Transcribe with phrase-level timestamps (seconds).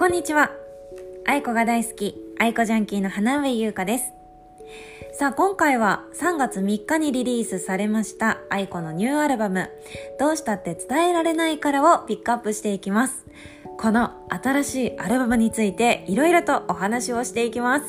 [0.00, 0.50] こんにちは。
[1.26, 4.14] 愛子が大好き、愛子ジャンキーの花上優香です。
[5.12, 9.68] さあ、今回は3月3日にリリースされました愛子のニューアルバム、
[10.18, 13.26] どうしたって伝えられないからをピックアップしていきます。
[13.76, 17.84] この新しいアルバムについていろいろとお話をしていきます。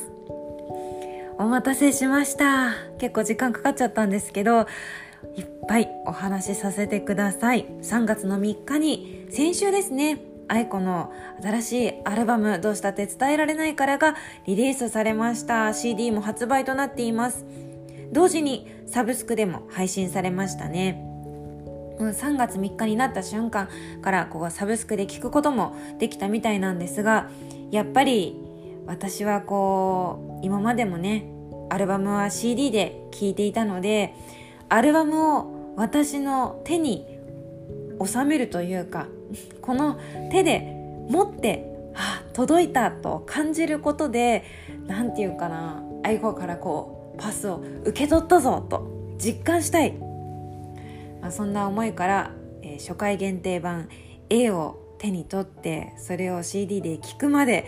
[1.38, 2.74] お待たせしました。
[2.98, 4.66] 結構時間かかっちゃったんですけど、
[5.34, 7.64] いっぱいお話しさせてください。
[7.80, 14.14] 3月の3日に、先週ですね、愛子の新しいアルバム「どうしたって伝えられないから」が
[14.46, 15.72] リリースされました。
[15.72, 17.44] CD も発売となっています。
[18.12, 21.12] 同時にサブスクでも配信されましたね。
[21.98, 23.68] 3月3日になった瞬間
[24.00, 27.28] からここサブスクで聞くこともできたみたいなんですが
[27.70, 28.36] やっぱり
[28.86, 31.26] 私はこう今までもね
[31.70, 34.14] アルバムは CD で聴いていたので
[34.68, 37.06] アルバムを私の手に
[38.04, 39.06] 収めるというか
[39.60, 39.98] この
[40.30, 40.60] 手で
[41.08, 44.44] 持ってあ届いたと感じることで
[44.86, 49.92] 何て言うかな愛子からこうパスを受け取ったぞと実感したい、
[51.20, 53.88] まあ、そんな思いから、えー、初回限定版
[54.30, 57.66] A を手に取ってそれを CD で聴くまで、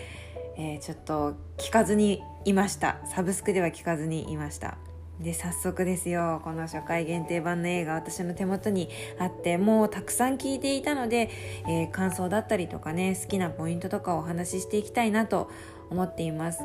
[0.57, 2.99] えー、ちょっと聞かずにいました。
[3.07, 4.77] サブスクでは聞かずにいました。
[5.21, 6.41] で早速ですよ。
[6.43, 11.31] この初回限定版の映画私の手元にあってもうたくさん聞いていたので、
[11.69, 15.51] えー、感想だったりとかね好きなポイントとかをお話ししていきたいなと
[15.91, 16.65] 思っています。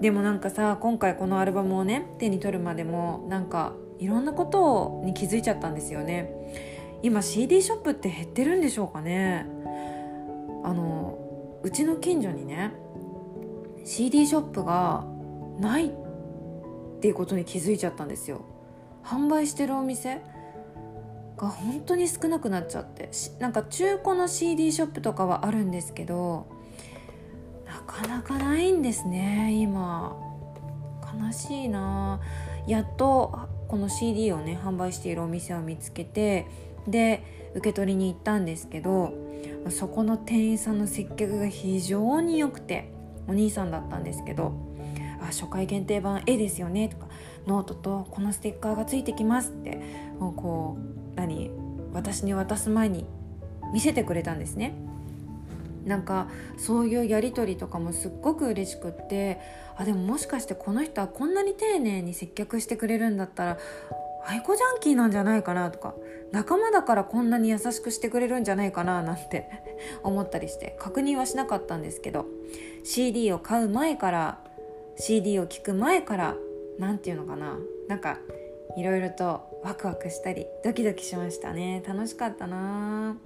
[0.00, 6.32] でもなんかさ今回このアルバムをね手に取るまでもなんかいろんなことに気づいちゃったんですよね。
[7.02, 9.46] 今 CD ショップって減ってるんでしょうかね。
[10.64, 12.72] あのうちの近所にね
[13.84, 15.04] CD ショップが
[15.60, 16.03] ないって
[17.04, 18.40] ていうことに気づいちゃったんですよ。
[19.04, 20.22] 販売してるお店
[21.36, 26.46] が本当に少なくなっちゃってなんか中古の CD ショップとかはあるんですけど
[27.66, 30.16] なかなかないんですね今。
[31.22, 32.22] 悲しいな。
[32.66, 33.38] やっと
[33.68, 36.46] この CD をね販売しているお店を見つけて
[36.88, 37.22] で
[37.54, 39.12] 受け取りに行ったんですけど
[39.68, 42.90] そこの店員さんの接客が非常に良くて
[43.28, 44.73] お兄さんだったんですけど
[45.24, 47.08] あ初回限定版絵ですよねとか
[47.46, 49.80] ノートとこのステッカーがついてきますって
[50.18, 51.50] もうこう何
[51.92, 53.06] 私に渡す前に
[53.72, 54.74] 見せてくれたんですね。
[55.84, 59.38] なんかそういうやり取りとかもすっごく嬉しくって
[59.76, 63.58] あでももしかしてこの人はこんなに丁寧に接客してくれるんだったら
[64.26, 65.94] aikoジャンキーなんじゃないかなとか
[66.32, 69.50] 仲間だからこんなに優しくしてくれるんじゃないかななんて
[70.02, 72.26] 思ったりして確認はしなかったんですけど
[72.82, 74.38] CD を買う前から
[74.96, 76.36] CD を聴く前から
[76.78, 77.58] 何て言うのかな。
[77.88, 78.18] なんか
[78.76, 81.82] いろいろとワクワクしたりドキドキしましたね。
[81.86, 83.16] 楽しかったな。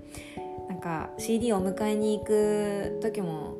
[0.68, 3.56] なんか CD を迎えに行く時も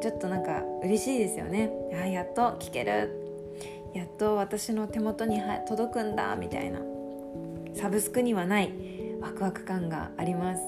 [0.00, 1.70] ちょっとなんか嬉しいですよね。
[1.92, 3.20] あやっと聴ける。
[3.94, 6.34] やっと私の手元に届くんだ。
[6.36, 6.80] みたいな。
[7.74, 8.72] サブスクにはない
[9.20, 10.62] ワクワク感があります。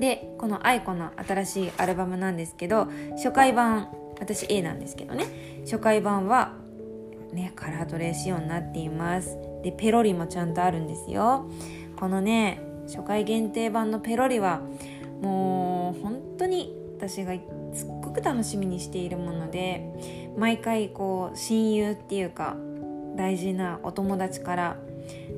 [0.00, 2.86] でこの aico の新しいアルバムなんですけど
[3.16, 3.88] 初回版
[4.20, 5.26] 私 A なんですけどね。
[5.64, 6.54] 初回版は
[7.32, 9.36] ねカラートレー仕様になっています。
[9.62, 11.48] でペロリもちゃんとあるんですよ。
[11.96, 14.62] このね初回限定版のペロリは
[15.20, 17.34] もう本当に私が
[17.72, 22.56] すっごく楽しみにしているもので毎回こう親友っていうか
[23.16, 24.76] 大事なお友達から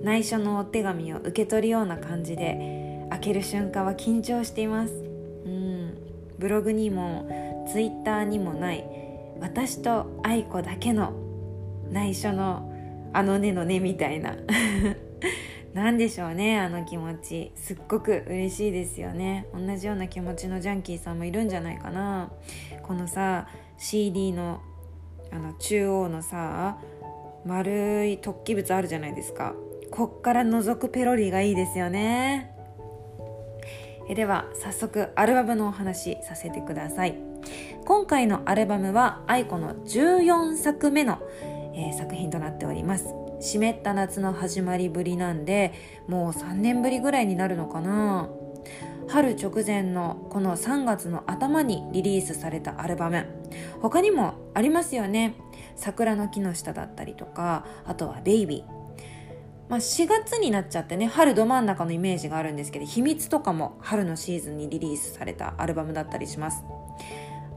[0.02, 4.92] 内緒のお手紙を受け取るような感じで開ける瞬間は緊張しています。
[4.92, 5.98] うん。
[6.38, 7.28] ブログにも
[7.68, 8.84] ツイッターにもない
[9.40, 11.12] 私と愛子だけの
[11.90, 12.70] 内緒の
[13.12, 14.36] あのねのねみたいな。
[15.72, 17.52] 何でしょうねあの気持ち。
[17.56, 19.46] すっごく嬉しいですよね。
[19.54, 22.30] 同じような気持ちのジャンキーさんもいるんじゃないかな。
[22.82, 24.60] このさ CD の
[25.32, 26.78] あの中央のさ
[27.44, 29.54] 丸い突起物あるじゃないですか。
[29.90, 32.52] こっから覗くペロリがいいですよね。
[34.08, 37.29] えでは早速アルバムのお話させてください。
[37.84, 41.18] 今回のアルバムは愛子の14作目の、
[41.74, 43.14] えー、作品となっております。
[43.40, 45.72] 湿った夏の始まりぶりなんで
[46.06, 48.28] もう3年ぶりぐらいになるのかな。
[49.08, 53.26] 春直前のこの3月の頭にリリースされたアルバム。
[53.80, 55.34] 他にもありますよね。
[55.76, 58.72] 桜の木の下だったりとかあとは「ベイビー」
[59.68, 66.64] まあ、4月になっちゃってね春ど真ん中のイメージがあるんですけど秘密とかも春のシーズンにリリースされたアルバムだったりします。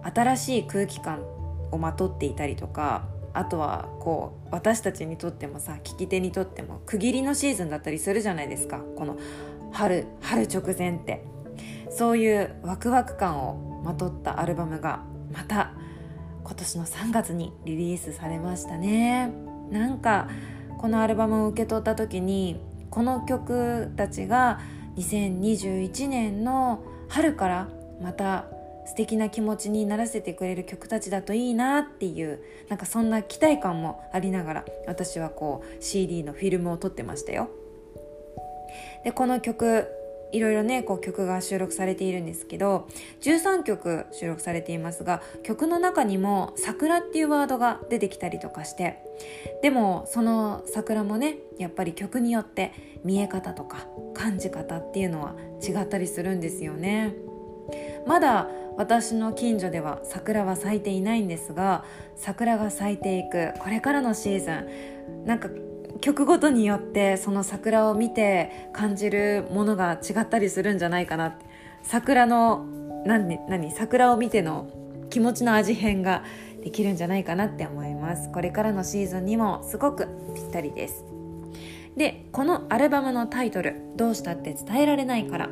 [0.03, 1.23] 新しい空気感
[1.71, 8.79] をまとっていたりとかあとはこう私たちにとってもさ聞き手にとっても区切りのシーズンだったりするじゃないですか。
[8.95, 9.17] この
[9.71, 11.25] 春春直前って。
[11.89, 15.73] そういうワクワク感をまとったアルバムがまた
[16.43, 19.31] 今年の3月にリリースされましたね。
[19.69, 20.27] なんか
[20.79, 22.59] このアルバムを受け取った時に
[22.89, 24.59] この曲たちが
[24.97, 27.69] 2021年の春から
[28.01, 28.45] また
[28.85, 37.49] 素敵な気持ちにならせてくれる曲たちだといいなっていうなんかそんな期待感もありながら私はこう CD のフィルムを撮ってましたよ。
[39.03, 39.87] でこの曲
[40.33, 42.87] いろいろねこう曲が収録されているんですけど
[43.21, 48.97] 13曲収録されていますが曲の中にも「桜」っていうワードが出てきたりとかして
[49.61, 52.71] でもその桜もねやっぱり曲によって
[53.03, 57.13] 見え方とか感じ方っていうのは違ったりするんですよね。
[58.05, 61.83] まだ私の近所では桜は咲いていないんですが
[62.15, 65.25] 桜が咲いていくこれからのシーズン。
[65.25, 65.49] なんか
[66.01, 71.37] 曲ごとによってその桜を見て感じるものが違ったりするんじゃないかな。
[71.81, 72.65] 桜の
[73.05, 74.67] 何何桜を見ての
[75.09, 76.23] 気持ちの味変が
[76.63, 78.31] できるんじゃないかなって思います。
[78.31, 81.05] これからのシーズンにもすごくぴったりです。
[81.95, 85.49] でこのアルバムのタイトル「どうしたって伝えられないから」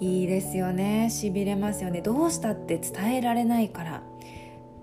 [0.00, 1.10] いいですよね。
[1.10, 2.00] しびれますよね。
[2.00, 4.02] どうしたって伝えられないから。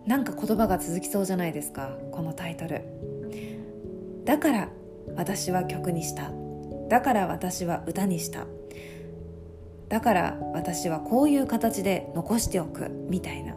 [0.05, 1.97] なんか言葉が続きそうじゃないですか。
[2.11, 2.81] このタイトル。
[4.25, 4.69] だから
[5.15, 6.31] 私は曲にした。
[6.89, 8.45] だから私は歌にした。
[9.89, 12.89] だから私はこういう形で残しておく。
[13.09, 13.55] みたいな、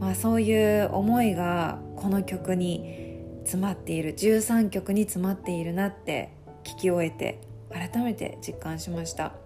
[0.00, 4.14] まあ、そういう思いがこの曲に詰まっている。
[4.14, 6.30] 13曲に詰まっているなって
[6.64, 9.43] 聞き終えて改めて実感しました。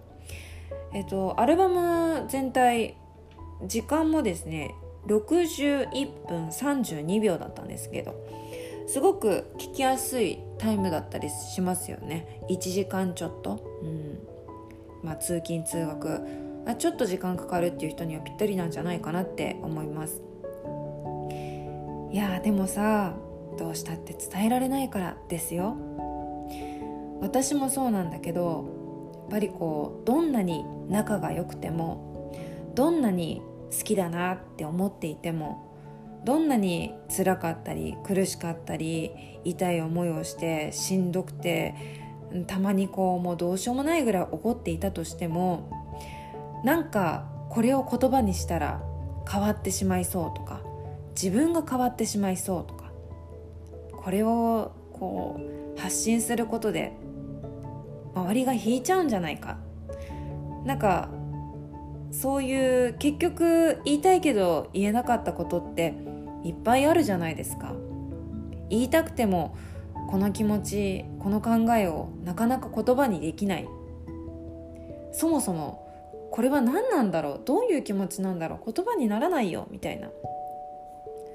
[0.93, 2.97] えっとアルバム全体
[3.65, 4.73] 時間もですね
[5.07, 8.15] 61分32秒だったんですけど
[8.89, 12.41] すごく聞きやすいタイムだったりしますよね。
[12.49, 14.19] 1時間ちょっと、うん。
[15.03, 16.21] まあ、通勤通学。
[16.65, 20.23] あちょっと時間かかるっていう人にはぴったりなんじゃないかなって思います。
[22.11, 23.13] いやでもさ
[23.59, 25.77] どうしたって伝えられないからですよ。
[27.21, 28.65] 私もそうなんだけど
[29.29, 32.33] ぱりこうどんなに仲が良くても
[32.75, 33.41] どんなに
[33.77, 35.69] 好きだなって思っていても
[36.25, 39.11] どんなに辛かったり苦しかったり
[39.43, 41.75] 痛い思いをしてしんどくて
[42.47, 45.69] たまにこうもうどうしようもないぐらい怒っていたとしても
[46.63, 48.81] なんかこれを言葉にしたら
[49.29, 50.61] 変わってしまいそうとか
[51.11, 52.91] 自分が変わってしまいそうとか
[53.91, 55.39] これをこ
[55.75, 56.93] う発信することで
[58.19, 59.57] 周りが引いちゃうんじゃないか。
[60.65, 61.09] なんか
[62.11, 65.93] そういう結局言いたいけど言えなかったことって
[66.43, 67.73] いっぱいあるじゃないですか。
[68.69, 69.55] 言いたくても
[70.09, 73.67] この気持ちこの考えをなかなか言葉にできない。
[75.11, 75.87] そもそも
[76.31, 77.41] これは何なんだろう？
[77.45, 78.71] どういう気持ちなんだろう？
[78.71, 80.09] 言葉にならないよみたいな。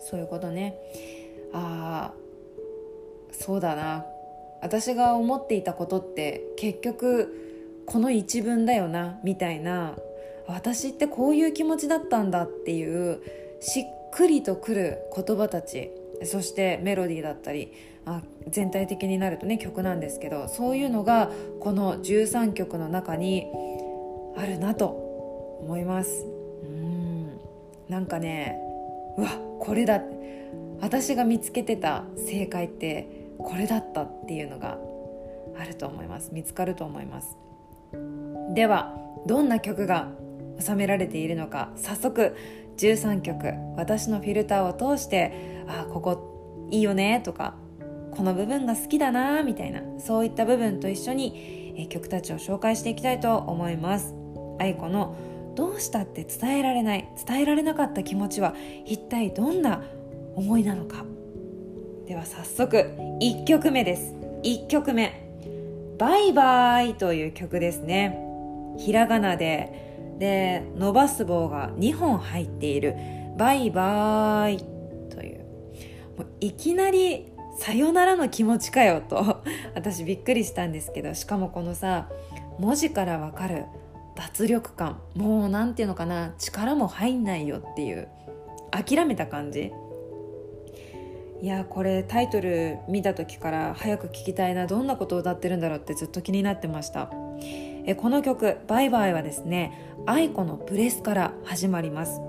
[0.00, 0.76] そういうことね。
[1.52, 2.14] ああ
[3.32, 4.04] そうだな。
[4.64, 9.94] 私が思っていたことって結局この一文だよなみたいな。
[10.46, 13.22] 私ってこういう気持ちだったんだっていう
[13.60, 15.90] しっくりとくる言葉たち。
[16.24, 17.72] そしてメロディーだったり
[18.06, 21.30] あ全体的になるとね曲なんですけどそういうのが
[21.60, 23.46] この13曲の中に
[24.36, 24.86] あるなと
[25.60, 26.24] 思います。
[26.62, 27.40] うん。
[27.88, 28.58] なんかね
[29.18, 29.30] うわ
[29.60, 30.00] これだ。
[30.80, 34.78] 私が見つけてた正解ってこれだったっていうのが
[35.58, 36.30] あると思います。
[36.32, 37.36] 見つかると思います。
[38.54, 38.94] では
[39.26, 40.08] どんな曲が
[40.58, 42.36] 収められているのか早速
[42.76, 47.54] 13曲私のフィルターを通してああここいいよねとか
[48.10, 54.14] この部分が好きだなみたいなそういった部分と一緒に、曲たちを紹介していきたいと思います。
[54.60, 55.16] 愛子の
[55.56, 59.82] どうしたって伝えられない伝えられなかった気持ちは一体どんな
[60.36, 61.04] 思いなのか。
[62.06, 62.76] では早速
[63.22, 64.14] 1曲目です。
[64.42, 65.26] 1曲目
[65.98, 68.18] 「バイバイ」という曲ですね。
[68.76, 69.82] ひらがなで。
[70.18, 72.94] で伸ばす棒が2本入っている
[73.36, 74.58] 「バイバイ」
[75.08, 75.38] という。
[76.18, 79.42] もういきなり「さよならの気持ちかよ」と。
[79.74, 82.10] 私びっくりしたんですけどしかもこのさ
[82.58, 83.64] 文字からわかる
[84.14, 85.00] 脱力感。
[85.14, 86.34] もう何ていうのかな。
[86.36, 88.08] 力も入んないよっていう。
[88.70, 89.72] 諦めた感じ。
[91.42, 94.66] いやこれタイトル見た時から早く聞きたいな。
[94.66, 97.10] どんなことを歌ってるんだろうってずっと気になってました。
[97.86, 102.20] えこの曲「バイバイ」はですね愛子のブレスから始まります。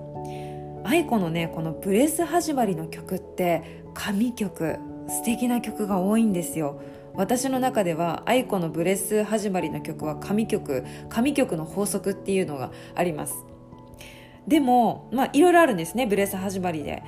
[0.84, 6.82] 愛子のねこのブレス始まりの曲って神曲素敵な曲が多いんですよ。
[7.14, 13.34] 私の中では愛子のブレス始まりの曲は神曲神曲の法則っていうのがあります。
[14.46, 17.02] でもまあいろいろあるんですねブレス始まりで。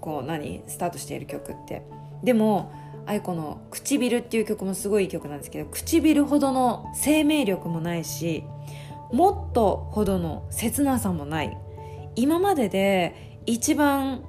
[0.00, 1.82] こう何スタートしている曲って。
[2.22, 2.72] でも
[3.06, 8.44] 愛子の「唇」っていう曲もすごいいい曲なんですけど唇ほどの生命力もないし
[9.12, 11.56] もっとほどの切なさもない。
[12.16, 14.24] 今までで一番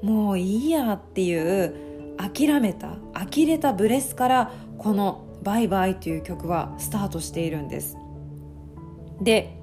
[0.00, 1.74] もういいやっていう
[2.16, 7.98] 諦めた呆れたブレスからこの「バイバイ」という曲はスタートしているんです。
[9.20, 9.58] で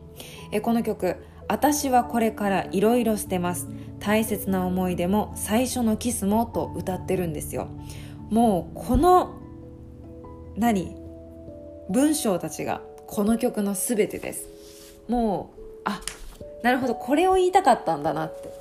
[0.51, 1.15] えこの曲
[1.49, 3.67] 「私はこれからいろいろ捨てます。
[4.03, 7.67] 大切な思い出も最初のキスも」と歌ってるんですよ。
[8.29, 9.31] もうこの
[10.57, 10.95] 何
[11.89, 14.47] 文章たちがこの曲の全てです。
[15.07, 16.01] もうあ
[16.63, 18.51] なるほどこれを言いたかったんだなって。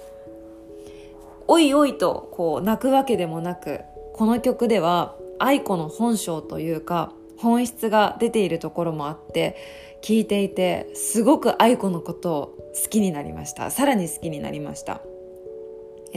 [1.49, 3.81] おいおいとこう泣くわけでもなく
[4.15, 9.57] この曲では愛子の本性というか本質が出ているところもあって
[10.03, 13.71] 聞いていてすごく愛子のことを好きになりました。
[13.73, 15.01] さらに好きになりました。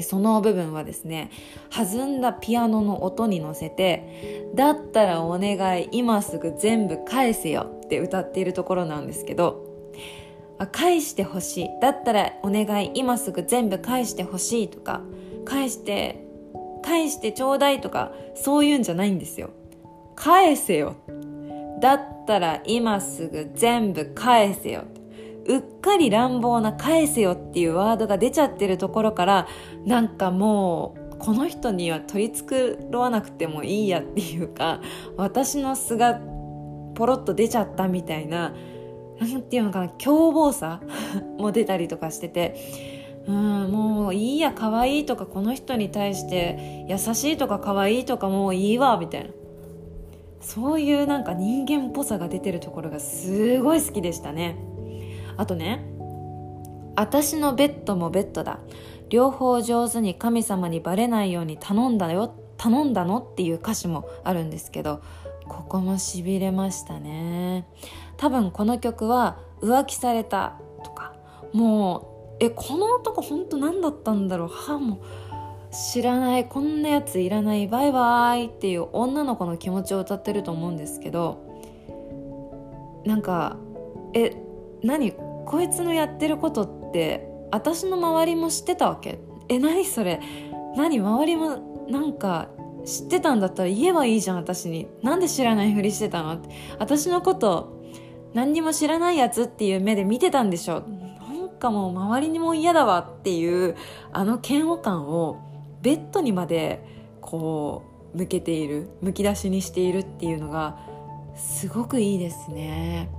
[0.02, 1.32] その部分はですね
[1.70, 9.66] 弾んだピアノの音に乗せて「だったらお願い今すぐ全部返せよ」って歌っているところなんですけど
[10.72, 15.02] 返してほしいだったらお願い今すぐ全部返してほしいとか
[15.44, 16.26] 返して
[16.82, 19.50] 返してちょうだいとかそういうんじゃないんですよ
[20.16, 20.96] 返せよ
[21.82, 24.84] だったら今すぐ全部返せよ
[25.48, 29.48] うっかり乱暴な返せよっていうワードが出ちゃってるところから
[29.86, 34.82] なんかもうこの人には取り繕わなくてもいいやっていうか
[35.18, 36.20] 私の素が
[36.96, 38.54] ポロッと出ちゃったみたいな
[39.20, 40.82] なんていうのかな凶暴さ
[41.38, 42.56] も出たりとかしてて
[43.28, 49.30] うんもういいや可愛いとかこの人に対して優しいとか可愛いとかもういいわみたいな。
[50.42, 54.56] そういうなんか人間っぽさが出てるところがすごい好きでしたね。
[55.38, 55.86] あとね
[56.96, 58.60] 私のベッドもベッドだ。
[59.10, 65.02] 両方上手に神様にバレないように頼んだよ頼んだのっていう歌詞もあるんですけど
[65.48, 67.68] ここもしびれましたね。
[68.18, 71.14] 多分この曲は浮気されたとか
[71.54, 74.48] もうえこの男本当何だったんだろう。
[74.48, 75.00] はも
[75.72, 81.44] 知らないこんなやついらないバイバイっていう女の子の気持ちを歌ってると思うんですけど
[83.06, 83.58] なんか
[84.14, 84.36] え
[84.86, 89.20] 何こいつのやってることって私の周りも知ってたわけ。
[89.50, 90.20] え何それ。
[90.78, 92.50] 何周りもなんか
[92.86, 94.88] 知ってたんだったら言えばいいじゃん私に。
[95.02, 96.34] なんで知らないふりしてたの？
[96.34, 97.82] って私のこと
[98.36, 103.76] 何にも知らないやつっていう目で見てたんでしょなんかもう周りにも嫌だわっていう
[104.12, 105.40] あの嫌悪感を
[105.82, 106.84] ベッドにまで
[107.22, 110.78] こう向けているむき出しにしているっていうのが
[111.36, 113.10] すごくいいですね。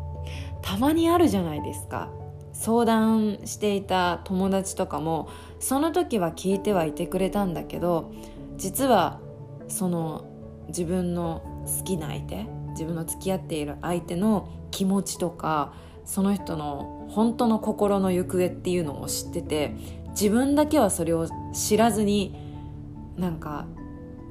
[0.67, 2.11] たまにあるじゃないですか。
[2.53, 5.29] 相談していた友達とかも
[5.61, 8.13] その時は聞いてはいてくれたんだけど
[8.57, 9.21] 実は
[9.69, 10.25] その
[10.69, 15.75] 自分の好きな相手自分の付き合っている相手の気持ちとか
[16.07, 19.77] その人の本当の心の行方っていうのを知ってて
[20.09, 22.35] 自分だけはそれを知らずに
[23.19, 23.67] なんか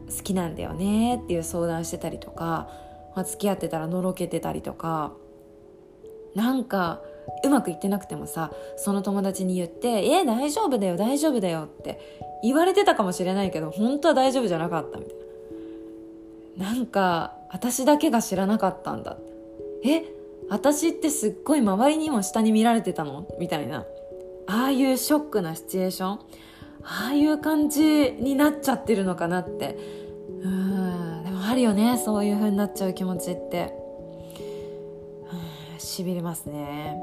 [0.09, 2.67] 好きなんだよねっていう相談してたりとか、
[3.15, 5.13] まあ、付き合ってたらのろけてたりとか
[6.35, 7.01] なんか
[7.43, 11.99] うまくいってなくてもさその友達に言って「え大丈夫だよ大丈夫だよ」って
[12.43, 15.25] 言われてたかもしれないけど本当は大丈夫じゃなかったみたいな。
[16.57, 19.17] なんか私だけが知らなかったんだ
[19.83, 20.03] え
[20.49, 23.25] 私ってすっごい周りにも下に見られてたの？
[23.39, 23.85] みたいな。
[24.47, 26.19] ああいうショックなシチュエーション。
[26.83, 29.77] ああいう感じになっちゃってるのかなって。
[30.43, 33.84] うんでもあるよねそういう風になっちゃう気持ちって。
[35.85, 36.97] しびれますね。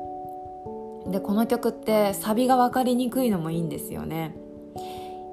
[1.07, 4.37] でこの曲ってサビが分かりにくいのもいいんですよね。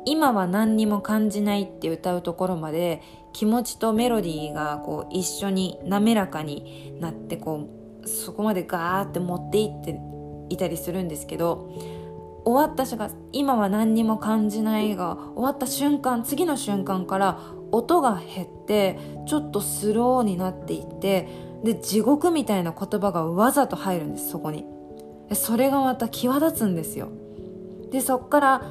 [0.06, 3.02] 今は何にも感じないって歌うところまで
[3.34, 7.70] 気持ちとメロディーがこう一緒に滑らかになってこ
[8.04, 10.00] うそこまでガーって持っていって
[10.50, 11.70] いたりするんですけど
[12.46, 17.40] 終わった瞬間今は何にも感じないが終わった瞬間次の瞬間から
[17.72, 21.28] 音が減ってちょっとスローになっていって
[21.64, 24.66] で地獄みたいな言葉がわざと入るんですそこに。
[25.34, 27.10] それがまた際立つんですよ。
[27.92, 28.62] でそっから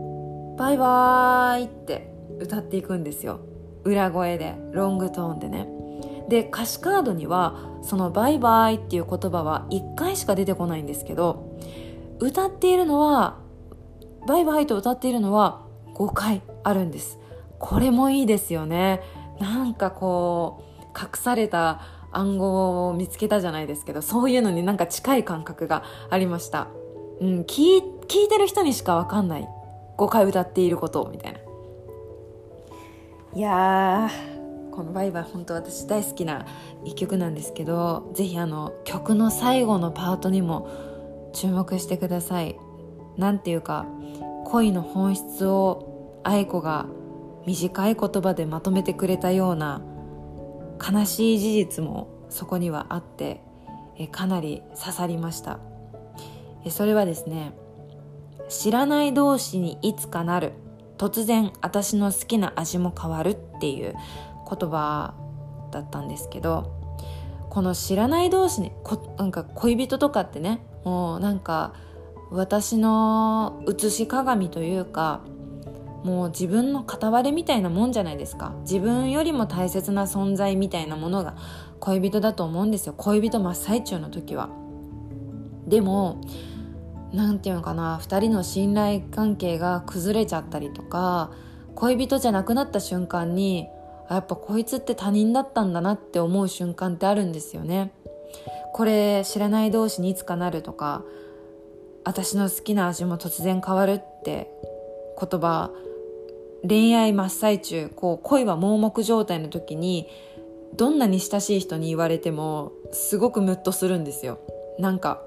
[0.56, 3.40] 「バイバーイ」って歌っていくんですよ。
[3.84, 5.68] 裏声でロングトーンでね。
[6.28, 11.56] で歌詞カードにはその「バイバーイ」っていう言葉は1回しか出てこないんですけど
[12.20, 13.38] 歌っているのは
[14.26, 15.62] バイバイと歌っているのは
[15.94, 17.18] 5回あるんです。
[17.58, 19.00] これもいいですよね。
[19.38, 21.80] なんかこう隠された
[22.12, 26.68] 暗号を見つけたじゃないですけどそういうのになんか近い感覚がありました。
[27.20, 29.48] うん、聞い聞いてる人にしか分かんない。
[29.96, 31.38] 5回歌っていることみたいな。
[33.34, 34.10] いや
[34.72, 36.46] この「バイバイ」本当私大好きな
[36.84, 40.68] 一曲なんですけどぜひあの曲の最後のパートにも
[41.32, 42.58] 注目してください。
[43.16, 43.86] なんていうか
[44.46, 46.86] 恋の本質を愛子が
[47.46, 49.80] 短い言葉でまとめてくれたような
[50.80, 53.40] 悲しい事実もそこにはあって
[53.96, 55.58] えかなり刺さりました。
[56.68, 57.52] それはですね
[58.48, 60.52] 知らない同士にいつかなる。
[60.98, 63.94] 突然私の好きな味も変わるっていう
[64.46, 65.14] 言葉
[65.70, 66.78] だったんですけど
[67.48, 71.72] この知らない同士にこなんか恋人とかってねもうなんか
[72.30, 75.22] 私の写し鏡というか
[76.04, 78.54] もう自分の片割れみたいなもんじゃないですか。
[78.62, 81.36] 自分よりも大切な存在みたいなものが
[81.78, 82.94] 恋人だと思うんですよ。
[82.96, 84.48] 恋人真っ最中の時は。
[85.66, 86.20] でも
[87.12, 87.98] 何て言うのかな。
[88.02, 91.30] 2人の信頼関係が崩れちゃったりとか
[91.74, 93.68] 恋人じゃなくなった瞬間に
[94.08, 97.92] やっぱこいつって他人だったんだなって思う瞬間ってあるんですよね。
[98.72, 101.02] これ知らない同士にいつかなるとか
[102.04, 104.50] 私の好きな味も突然変わるって
[105.20, 105.70] 言葉
[106.66, 110.08] 恋愛真っ最中こう恋は盲目状態の時に
[110.76, 114.38] どんなに親しい人に言われてもすごくムッとするんですよ。
[114.78, 115.22] なんか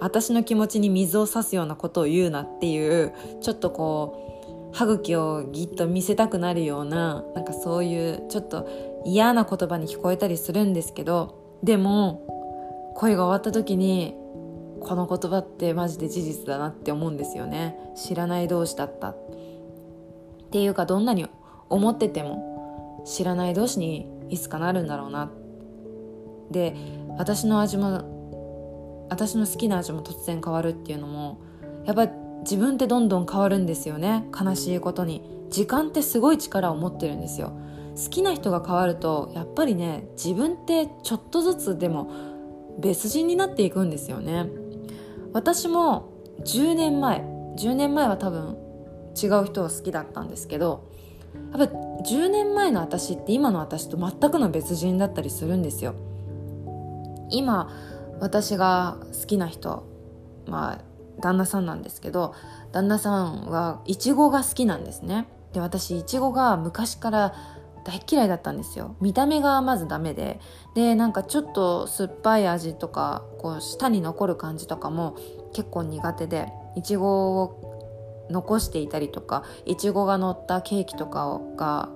[0.00, 8.68] 私の気持ちに水を差すようなことを言うなっていうちょっとこう歯茎をギッと見せたくなるようななんかそういうちょっと
[9.04, 14.16] 嫌な言葉に聞こえたりするんですけどでも恋が終わった時に
[14.80, 17.76] この言葉ってマジで事実だなって思うんですよね。
[17.96, 19.14] 知らない同士だった。
[20.54, 21.26] ていうかどんなに
[21.68, 25.32] 思ってても知らない同士にいつかなるんだろうな。
[26.52, 26.76] で
[27.18, 31.40] 私の味も私の好きな味も突然変わるっていうのも
[31.86, 32.06] やっぱ
[32.42, 34.28] 自分ってどんどん変わるんですよね。
[34.32, 35.28] 悲しいことに。
[35.50, 37.52] 時間ってすごい力を持ってるんですよ。
[37.96, 42.12] 好きな人が変わるとやっぱりね自分ってちょっとずつでも
[42.78, 44.46] 別人になっていくんですよね。
[45.32, 46.12] 私も
[46.44, 47.22] 10年前
[47.58, 48.63] 10年前は多分
[49.20, 50.88] 違う人が好きだったんですけど
[51.56, 51.74] やっぱ
[52.04, 55.94] 10年前の私って今の私と全くの別人だったりするんですよ。
[57.30, 57.70] 今
[58.20, 59.84] 私が好きな人
[60.46, 60.84] まあ
[61.20, 62.34] 旦那さんなんですけど
[62.72, 65.26] 旦那さんはイチゴが好きなんですね。
[65.52, 67.34] で私イチゴが昔から
[67.84, 68.96] 大嫌いだったんですよ。
[69.00, 70.40] 見た目がまずダメで。
[70.74, 75.16] でなんかちょっと酸っぱい味とかこう舌に残る感じとかも
[75.52, 77.73] 結構苦手でいちごを
[78.30, 81.88] 残していたりとかいちごが乗ったケーキとかが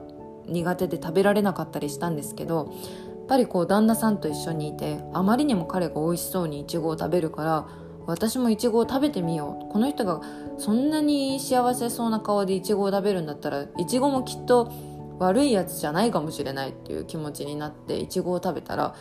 [0.46, 2.72] 苦手で食べられなかったりしたんですけど
[3.08, 7.68] やっぱりこう旦那さんと一緒にいてあまりにも彼が美味しそうにいちごを食べるから
[8.06, 9.70] 私もいちごを食べてみよう。
[9.70, 10.22] この人が
[10.56, 14.72] そんなに幸せそうな顔でいちごを食べるんだったらいちごもきっと
[15.18, 18.94] 悪いやつじゃないかもしれないっていう気持ちになっていちごを食べたら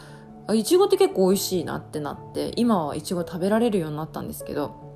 [0.54, 4.87] いちごって結構美味しいなってなって今はいちご食べられるようになったんですけど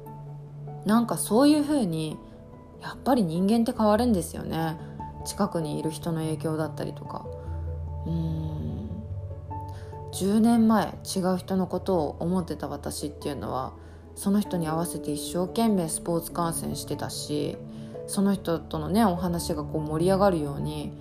[0.85, 2.17] なんかそういう風に
[2.81, 4.77] やっぱり人間って変わるんですよね。
[5.25, 7.25] 近くにいる人の影響だったりとか。
[8.07, 8.71] うん。
[10.11, 13.73] 10年前違う人のことを思ってた私っていうのは
[14.15, 17.57] その人に合わせて一生懸命スポーツ観戦してたし
[18.07, 20.91] その人とのねお話がこう盛り上がるように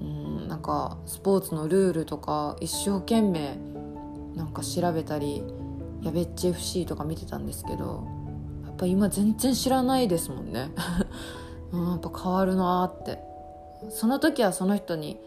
[0.00, 3.56] うんなんかスポーツのルールとか一生懸命
[4.36, 5.42] なんか調べたり
[6.02, 8.06] やべっち FC とか見てたんですけど
[8.82, 10.70] ぱ今全然知らないですもんね。
[11.72, 13.18] うん、やっぱ変わるなって。
[13.90, 15.18] その時はその人に、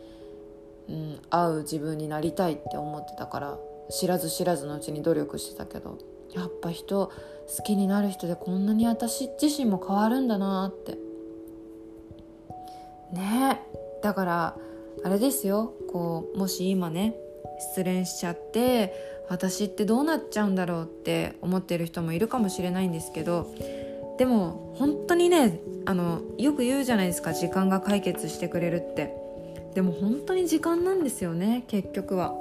[0.90, 3.58] うん、会う自分になりたいって思ってたから
[3.90, 5.98] 知らず知らずのうちに努力してたけど
[6.34, 10.98] やっぱ人好きになる人でこんなに私自身も変わるんだなって。
[13.12, 14.02] ねえ。
[14.02, 14.58] だから
[15.04, 15.74] あれですよ。
[15.92, 17.16] こうもし今ね
[17.74, 18.94] 失恋しちゃって
[19.30, 23.54] 私ってどうなっちゃうんだろうって思ってる人もいるかもしれないんですけど
[24.18, 29.26] でも本当にねあのよく言うじゃないですか時間が解決してくれるって。
[29.76, 32.34] でも本当に時間なんですよね結局は。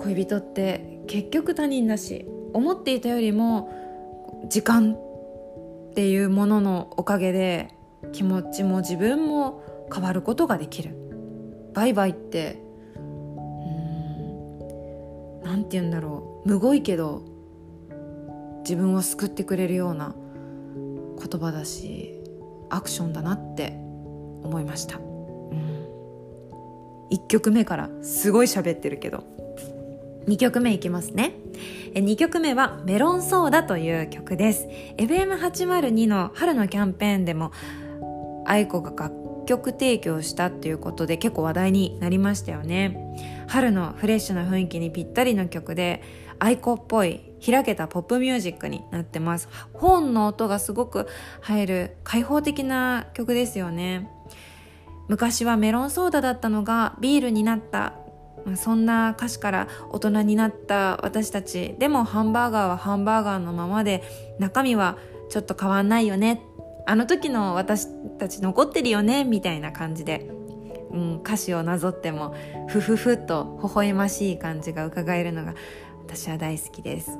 [0.00, 7.68] 恋人って結局他人だし思っていたよりも時間っていうもののおかげで
[8.12, 10.94] 気持ちも自分も変わることができる。
[11.74, 12.62] バイバイって
[15.48, 16.48] 何て言うんだろう。
[16.48, 17.22] むごいけど
[18.60, 20.14] 自分を救ってくれるような
[21.18, 22.20] 言葉だし
[22.68, 23.72] アクションだなって
[24.42, 25.88] 思いました、うん、
[27.10, 29.24] 1曲目からすごい喋ってるけど。
[30.26, 31.32] 2曲目いきますね。
[31.94, 34.68] 2曲目はメロンソーダという曲です。
[34.98, 37.50] FM802 の春のキャンペーンでも
[38.44, 38.92] 愛子が
[39.48, 43.16] 楽曲提供したっていうことで結構話題になりましたよね。
[43.48, 46.02] 春のフレッシュな雰囲気にぴったりの曲で
[46.38, 49.48] 愛子っぽい開けたポップミュージックになってます。
[49.72, 51.08] 本の音がすごく
[51.40, 54.10] 入る開放的な曲ですよね。
[55.08, 57.94] 昔はメロンソーダだったのがビールになった
[58.56, 61.74] そんな歌詞から大人になった私たち。
[61.78, 64.02] でもハンバーガーはハンバーガーのままで
[64.38, 64.98] 中身は
[65.30, 66.42] ちょっと変わんないよね
[66.88, 70.30] あの時の私たち残ってるよねみたいな感じで、
[70.90, 72.34] うん、歌詞をなぞっても
[72.66, 75.54] ふふふと微笑ましい感じが伺えるのが
[76.06, 77.18] 私は大好きです。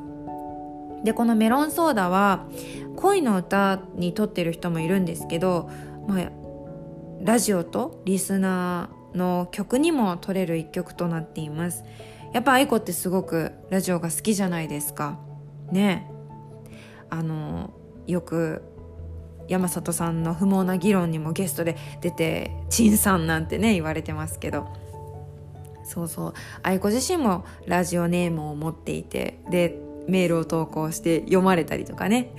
[1.04, 2.48] でこのメロンソーダは
[2.96, 5.68] 恋の歌に撮ってる人もいるんですけど、
[6.07, 6.31] まあ、
[7.20, 11.85] ラジオとリスナーの曲にも取れる一曲となっています。
[12.33, 15.18] やっぱ愛子ってすごくラジオが好きじゃないですか。
[15.70, 16.11] ね。
[17.11, 17.68] あの
[18.07, 18.78] よく
[19.49, 24.67] 山里さんの不毛な議論にもゲストで出て「陳さん」なんてね言われてますけど。
[25.85, 26.35] そうそう。
[26.63, 32.33] 愛子自身もラジオネームを持っていてでメールを投稿して読まれたりとかね。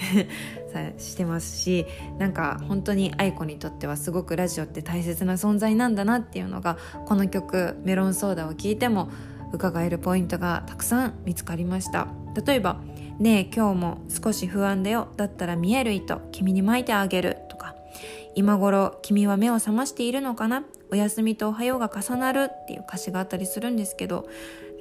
[1.00, 1.88] してますし
[2.20, 9.10] なんか本当に愛子にとってはすごくラジオって大切な存在なんだなっていうのがこの曲「メロンソーダ」を聴いても
[9.52, 12.08] 伺えるポイントがたくさん見つかりました。
[12.46, 12.80] 例えば
[13.20, 15.10] 「ねえ今日も少し不安だよ。
[15.18, 17.76] だったら見える糸君に巻いてあげる」とか
[18.34, 20.64] 「今頃君は目を覚ましているのかな？
[20.92, 24.28] お休みとおはようが重なる」っていう歌詞があったりするんですけど。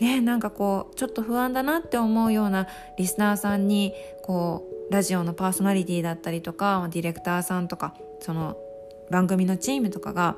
[0.01, 8.57] ねなんかこうちょっと不安だなって思うようなリスナーさんにこうラジオのパーソナリティだったりとかディレクターさんとかその
[9.11, 10.37] 番組のチームとかが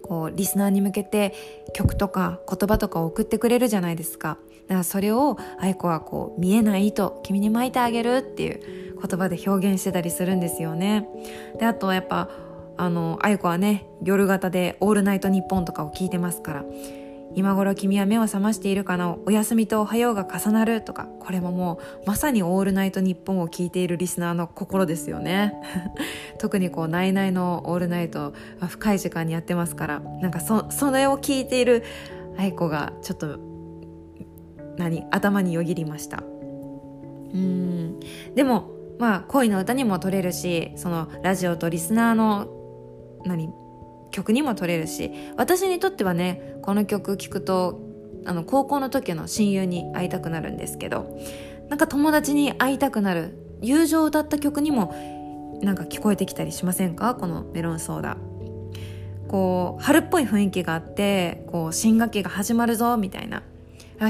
[0.00, 1.34] こうリスナーに向けて
[1.74, 4.38] 曲とか言葉とかを送ってくれるじゃないですか。
[4.68, 11.08] だからそれを愛子はこう見えない糸君に巻いてあげるっていう言葉で表現してたりするんですよね。
[11.58, 12.28] であとはやっぱ
[12.76, 16.64] あの愛子はね夜型で「オールナイトニッポン」とかを聞いてますから
[17.34, 25.54] 今頃君は目を覚ましているかなお休みとおはようが重なるとかこれももうまさにオールナイトニッポンを聞いているリスナーの心ですよね。
[26.38, 28.34] 特にこうナイナイのオールナイト
[28.68, 31.84] 深い時間にやってますからなんかそそれを聞いている
[32.36, 33.38] 愛子がちょっと
[34.76, 36.22] 何頭によぎりました。
[36.22, 38.00] うん。
[38.34, 42.48] でもまあ恋の歌にも取れるしそのラジオとリスナーの
[43.24, 43.50] 何
[44.10, 47.80] 曲にも取れるし私にとってはねこの曲聴くと
[48.26, 51.18] あの高校の時の親友に会いたくなるんですけど
[51.68, 54.94] なんか友達に会いたくなる友情を歌った曲にも
[55.62, 57.14] なんか聞こえてきたりしませんか？
[57.14, 58.16] このメロンソーダ。
[59.28, 63.42] こう春っぽい雰囲気があってこう新学期が始まるぞみたいな。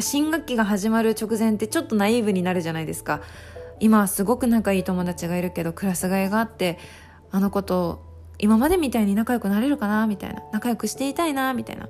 [0.01, 3.21] 新学期が始まる直前ってちょっとナイーブになるじゃないですか。
[3.81, 6.79] 今はすごく仲いい友達がいるけどクラス替えがあって
[7.33, 8.05] あの子と
[8.39, 10.43] 今までみたいに仲良くなれるかなみたいな。
[10.53, 11.89] 仲良くしていたいなみたいな。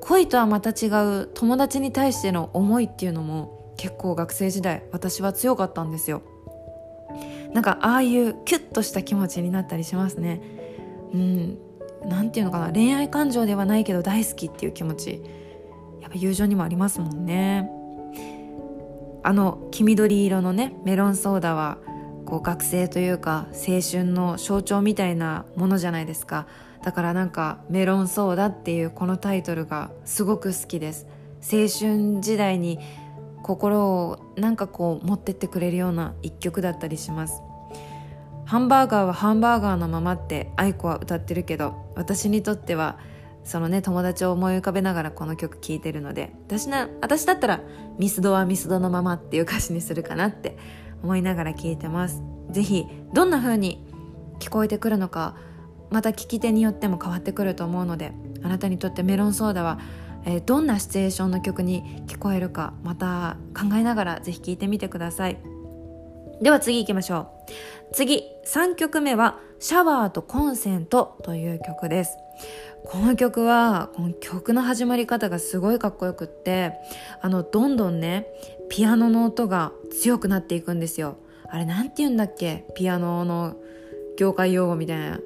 [0.00, 0.88] 恋とはまた違
[1.22, 6.22] う友達に対しての思いっていうのも結構学生時代私は強かったんですよ。
[7.52, 10.40] なんかああいうキュッとした気持ちになったりしますね。
[11.14, 11.58] うん。
[12.04, 12.72] なんていうのかな。
[12.72, 15.22] 恋愛感情ではないけど大好きっていう気持ち。
[16.14, 17.70] 友情にもありますもんね。
[19.24, 21.78] あの黄緑色のねメロンソーダは
[22.26, 26.46] こう学生というか青春の象徴みたいなものじゃないですか。
[26.82, 31.06] だからなんか「メロンソーダ」っていうこのタイトルがすごく好きです。
[31.40, 32.78] 青春時代に
[33.42, 37.42] 心をなんかこう持ってってくれるような一曲だったりします。
[38.44, 42.98] ハンバーガーはハンバーガーのままって愛子は歌ってるけど私にとっては
[43.44, 47.60] そのね友達を思い浮かべながらこの曲聴いてるので私な私だったら
[47.98, 50.56] ミスドはミスドのままっていう歌詞にするかなって
[51.02, 52.22] 思いながら聞いてます。
[52.50, 53.84] 是非どんな風に
[54.38, 55.36] 聞こえてくるのか
[55.90, 59.78] また聞き手によっても変わってくると思うのであなたにとってメロンソーダは、
[60.24, 65.38] えー、どんなシチュエーションの曲に聞こえるかまた考えながら是非聴いてみてください。
[66.40, 67.94] では次行きましょう。
[67.94, 72.16] 次3曲目は「シャワーとコンセント」という曲です。
[72.84, 76.72] この曲はこの曲の始まり方がすごいかっこよくって
[77.20, 78.26] あのどんどんね
[78.68, 81.16] ピアノの音が強くなっていくんですよ。
[81.48, 82.64] あれなんて言うんだっけ？
[82.74, 83.56] ピアノの
[84.16, 85.20] 業界用語みたいな。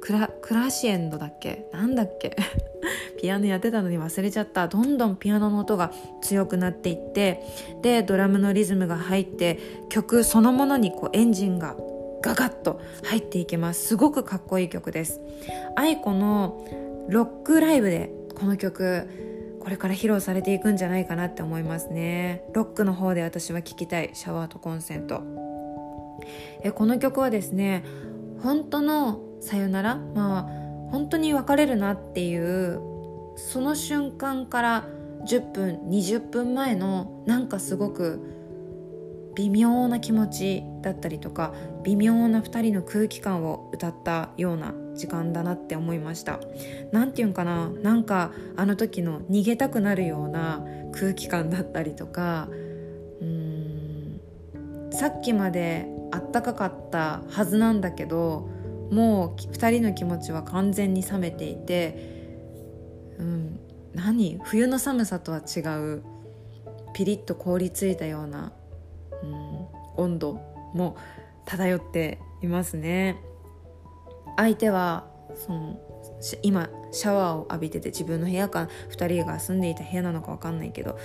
[0.00, 1.68] クラクラシエンドだっけ？
[1.72, 2.36] なんだっけ？
[3.20, 4.68] ピアノやってたのに忘れちゃった。
[4.68, 7.42] どんどんピアノの音が強くなっていって
[7.82, 9.58] でドラムのリズムが入って
[9.90, 11.76] 曲そのものにこうエンジンが
[12.20, 13.88] ガガッと入っていきます。
[13.88, 15.20] すごくかっこいい曲です。
[15.76, 16.64] 愛子の
[17.08, 19.08] ロックライブでこの曲
[19.60, 22.44] これから披露されていくんじゃないかなって思いますね。
[22.52, 25.22] ロックの方で私は聴きたいシャワーとコンセント。
[26.62, 27.84] えこの曲はですね
[28.42, 29.96] 本当のさよなら？
[29.96, 30.42] まあ
[30.90, 32.80] 本当に別れるなっていう
[33.36, 34.84] その瞬間から
[35.26, 38.20] 10分20分前のなんかすごく
[39.36, 46.38] 微妙な気持ちだったりとか微妙な2人の空気感を歌ったような時間だなって思いました。
[46.92, 52.48] 何て言うんかななんかあの時の逃げたくなるような空気感だったりとか
[53.20, 54.20] うーん
[54.92, 58.48] さっきまであったかかったはずなんだけど
[58.92, 61.96] もう2人の気持ちは完全に冷めていて、
[63.18, 63.58] うん、
[63.94, 66.04] 何冬の寒さとは違う
[66.94, 68.52] ピリッと凍りついたような、
[69.22, 70.34] うん、温度
[70.74, 70.96] も
[71.46, 73.16] 漂っていますね。
[74.36, 75.78] 相手はその
[76.42, 80.98] 今シャワーを浴びてて自分の部屋か2人が住んでいた部屋なのか分かんないけど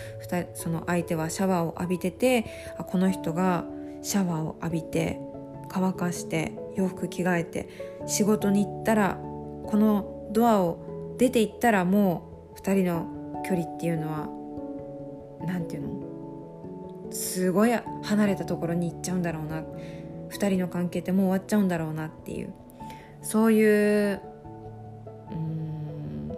[0.54, 2.46] その相手はシャワーを浴びてて
[2.78, 3.66] あこの人が
[4.02, 5.20] シャワーを浴びて
[5.70, 7.70] 乾かして洋服着替えて
[8.06, 14.28] 仕事に行ったらこのドアを出て行ったらもう2人の距離っていうのは
[15.46, 17.12] 何て言うの？
[17.12, 17.72] すごい
[18.04, 19.64] 離れたところに行っちゃうんだろうな。
[20.30, 22.54] 2人の関係ってもう終わっちゃうんだろうなっていう。
[23.28, 24.22] そういう
[25.32, 26.32] うん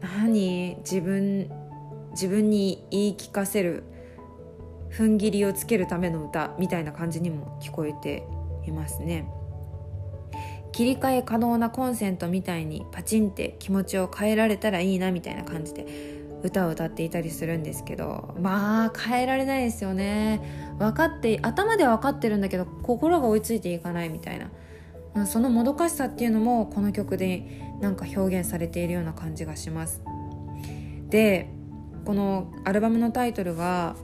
[0.00, 1.48] 何自分
[2.10, 3.84] 自分に言い聞かせる
[4.90, 8.26] 踏ん切りをつけるための歌みたいな感じにも聞こえて
[8.66, 9.28] いますね。
[10.72, 15.86] 切り替え可能なコンセントみたいにパチンって気持ちを変えられたらいいなみたいな感じで
[16.42, 20.74] 歌を歌っていたりするんですけどまあ変えられないですよね。
[20.80, 24.50] 分かって頭では分かってるんだけど心が追いついていかないみたいな。
[25.26, 27.44] そのもどかしさっていうのもこの曲で
[27.80, 30.02] なんか表現されているような感じがします。
[31.08, 31.48] で
[32.04, 33.94] このアルバムのタイトルが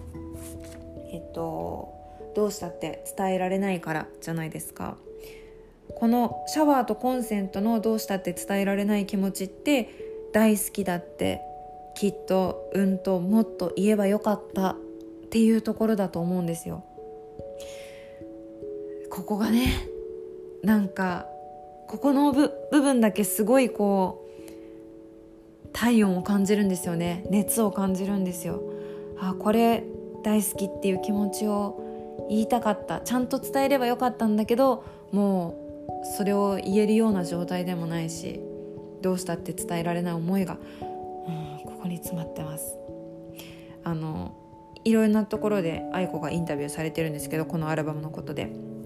[1.10, 1.94] えっと
[2.36, 4.96] どうしたって伝えられないからじゃないですか。
[5.96, 9.88] このシャワーとコンセントのどうしたって伝えられない気持ちって
[10.32, 11.40] 大好きだって
[11.94, 14.76] きっとうんともっと言えばよかったっ
[15.30, 16.84] ていうところだと思うんですよ。
[19.10, 19.88] ここがね
[20.62, 21.26] なんか
[21.86, 24.26] ここの部分だけすごいこ
[25.64, 27.24] う体温を感じるんですよね。
[27.30, 28.60] 熱を感じるんですよ。
[29.20, 29.84] あこれ
[30.22, 33.00] 大好きっていう気持ちを言いたかった。
[33.00, 35.54] ちゃんと伝えればよかったんだけども
[36.02, 38.40] うそれを言えるような状態でもないし
[39.00, 42.76] どうしたって伝えられない思いが、うん、ここに詰まってます。
[43.84, 44.34] あの
[44.84, 48.77] いろいろなところで愛子がインタビューされてるんですけどこのアルバムのことで。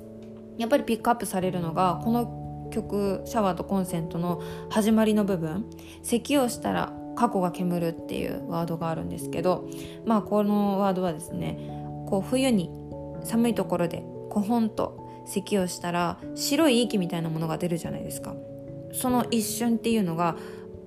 [0.58, 5.66] やっぱりピックアップされるのがこの曲「シャワーとコンセント」の始まりの部分
[6.02, 9.68] 咳をしたら過去が煙るっていうワードがあるんですけど
[10.06, 11.58] まあこのワードはですね
[12.06, 12.70] こう冬に
[13.22, 18.34] 寒いところでコホンと咳をしたら白い息みたいなものが出るじゃないですか
[18.92, 20.36] その一瞬っていうのが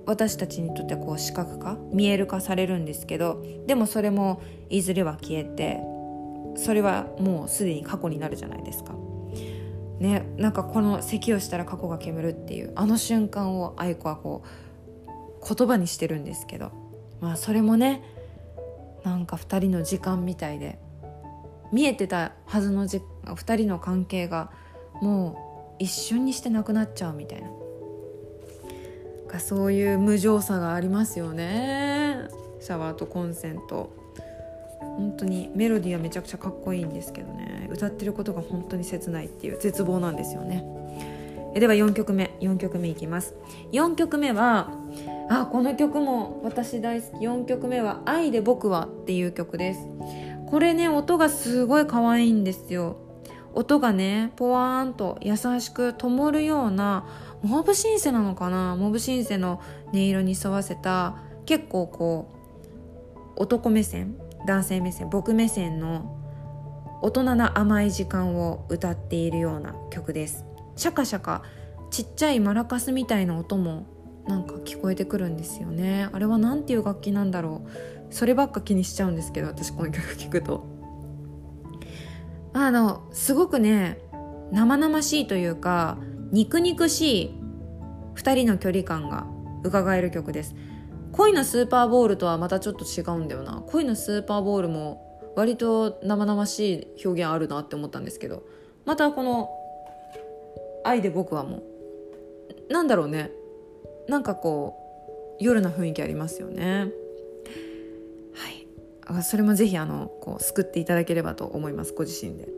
[0.04, 5.80] 私たちにとってこう視覚化見える化されるんですけどでもそれもいずれは消えて
[6.56, 8.94] それはもうすでに過去になるじゃないですか。
[9.98, 16.70] ね、なんかこの咳をしたら過去が煙るっていうあの瞬間を愛子はこう言葉にしてるんですけど
[17.20, 18.02] まあそれもね
[19.04, 20.78] なんか2人の時間みたいで
[21.72, 24.50] 見えてたはずのじ2人の関係が
[25.00, 27.48] もう一瞬にしてなくなっちゃうみたいな。
[29.26, 32.28] かそういう無情さがありますよね。
[32.60, 33.92] シャワーとコンセント。
[34.96, 37.68] 本当にメロディーはめちゃくちゃかっこいいんですけどね。
[37.70, 40.64] 歌ってることが本当に切ないっていう絶望なんですよね。
[41.54, 42.36] えでは4曲目。
[42.40, 43.34] 4曲目いきます。
[43.72, 44.70] 4曲目は
[45.28, 47.26] あこの曲も私大好き。
[47.26, 49.80] 4曲目は「愛で僕は」っていう曲です。
[50.46, 52.96] これね音がすごい可愛いんですよ。
[53.54, 57.06] 音がねポワーンと優しく灯るような
[57.42, 58.76] モブシンセなのかな？
[58.76, 59.60] モブシンセの
[59.92, 62.28] 音色に沿わせた結構こ
[63.36, 64.14] う男目線
[64.46, 66.16] 男性目線僕目線の
[67.02, 70.46] 大人な甘い時間を歌っているような曲です。
[70.76, 71.42] シャカシャカ
[71.90, 73.86] ちっちゃいマラカスみたいな音も
[74.26, 76.08] なんか聞こえてくるんですよね。
[76.12, 78.14] あれは何ていう楽器なんだろう。
[78.14, 80.66] そればっか気にしちゃうんですけど私この曲聴くと。
[82.52, 83.98] あのすごくね
[84.50, 85.98] 生々しいというか
[86.32, 87.34] 肉肉しい
[88.14, 89.26] 2人の距離感が
[89.62, 90.54] 伺える曲です。
[91.16, 93.62] 恋のスーパーボールとはまたちょっと違うんだよな。
[93.66, 98.42] 恋のスーパーボールも割と生々しい表現あるなって思ったんですけど。
[98.84, 99.50] またこの
[100.84, 101.56] 「愛で僕はも
[102.68, 103.32] うなんだろうね。
[104.08, 104.76] なんかこ
[105.40, 106.90] う夜な雰囲気ありますよね。
[109.08, 109.22] はい。
[109.22, 111.92] それもぜひあのこう救っていただければと思います。
[111.92, 112.48] ご自身で。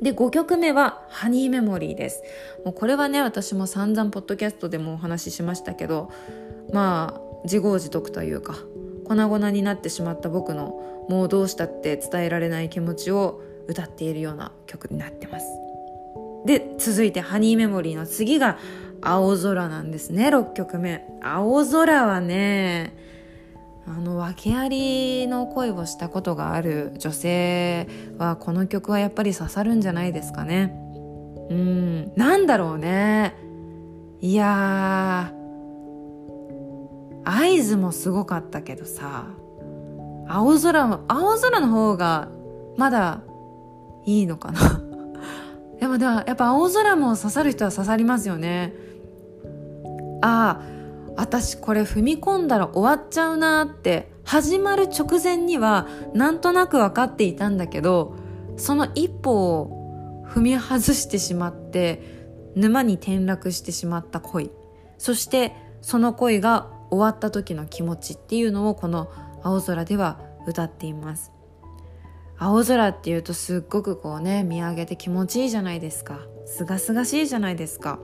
[0.00, 2.22] で5曲目は「ハニーメモリー」です。
[2.64, 6.10] もうこれはね私も散々ポッドキャストでもお話ししましたけど
[6.72, 8.56] まあ自業自得というか
[9.04, 15.46] 粉々になってしまった僕のもうどうしたって伝えられない気持ちを歌っているような曲になってます。
[16.44, 18.58] で続いて「ハニーメモリー」の次が
[19.00, 21.06] 「青空」なんですね6曲目。
[21.22, 22.94] 青空はね
[23.86, 30.74] あの訳ありの恋をしたことがある女性はこの曲はやっぱり刺さるんじゃないですかね。
[31.50, 32.12] うん。
[32.14, 33.34] なんだろうね。
[34.20, 35.32] いや
[37.24, 39.26] 合図もすごかったけどさ
[40.28, 42.28] 青空も青空の方が
[42.76, 43.22] まだ
[44.04, 44.60] いいのかな？
[45.80, 48.74] でもでもやっぱ青空も刺さる人は刺さりますよね。
[50.20, 50.78] ああ
[51.16, 58.14] 私これ踏み込んだら終わっちゃうなって始まる直前にはなんとなく分かっていたんだけど
[58.56, 64.50] その一歩を踏み外してしまって沼に転落してしまった恋。
[64.98, 69.10] そしてその恋が終わった時の気持ちっていうのをこの
[69.42, 71.32] 「青空」では歌っています。
[72.38, 76.20] 青空っていうとすっごくこうね見上げて気持ちいいじゃないですか。
[76.46, 77.98] すがすがしいじゃないですか。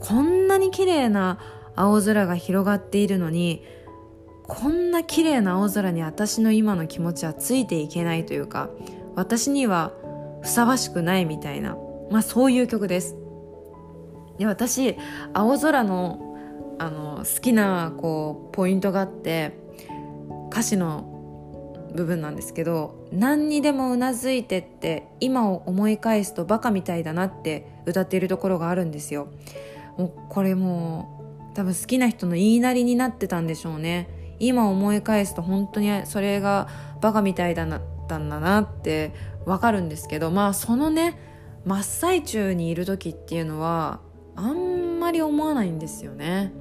[0.00, 1.38] こんなに綺麗な
[1.76, 3.64] 青空が広がっているのに
[4.46, 8.70] こんな綺麗な青空に私の今の気持ちはついていけないというか
[9.14, 9.92] 私には
[10.42, 11.76] ふさわしくないみたいな、
[12.10, 13.16] まあ、そういう曲です。
[14.38, 14.96] で私
[15.32, 16.31] 青空の
[16.78, 19.52] あの好きなこうポイントがあって
[20.50, 21.08] 歌詞の
[21.94, 29.28] 部分なんですけど何にでもうなずいてって今を思い返すとバカみたいだなって歌っているところがあるんですよ。
[29.96, 34.08] もうこれも多分好きな人の言いなりになってたんでしょうね。
[34.38, 36.68] 今思い返すと本当にそれが
[37.00, 39.12] バカみたいだったんだなって
[39.44, 41.18] わかるんですけどまあそのね
[41.64, 44.00] 真っ最中にいる時っていうのは
[44.36, 46.52] あんまり思わないんですよね。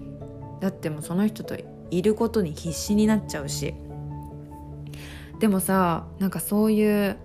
[0.60, 1.56] だってもうその人と
[1.90, 3.74] いることに必死になっちゃうし。
[5.40, 7.18] でもさなんかそういう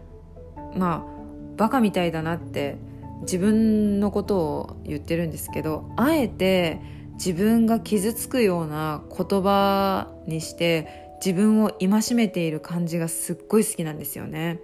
[0.74, 1.16] まあ
[1.56, 2.78] バカみたいだなって
[3.22, 6.80] 自分のことを言ってるんですけどあえて
[7.14, 14.61] 自分が傷つくような言葉にして自分を戒めている感じがすっごい好きなんですよね。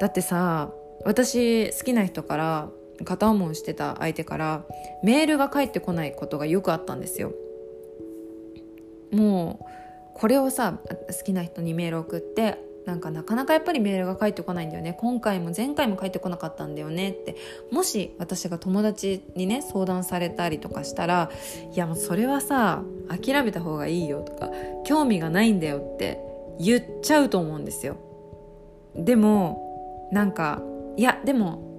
[0.00, 0.70] だってさ
[1.04, 2.68] 私好きな人から
[3.04, 4.64] 片思いしてた相手から
[5.02, 7.32] メールが返ってこないことがよくあったんですよ。
[9.12, 9.64] もう
[10.14, 14.96] これをさ好きな人にメール送ってなんかなかなかやっぱりメールが返ってこないんだよね。
[15.00, 17.36] 今回も前回も返ってこなかったんだよねって。
[17.72, 21.30] もし私が友達にね相談されたりとかしたら
[21.72, 24.50] いやもうそれはさ諦めた方がいいよとか
[24.84, 26.20] 興味がないんだよって
[26.60, 27.96] 言っちゃうと思うんですよ。
[28.94, 30.62] でもなんか
[30.96, 31.75] いやでも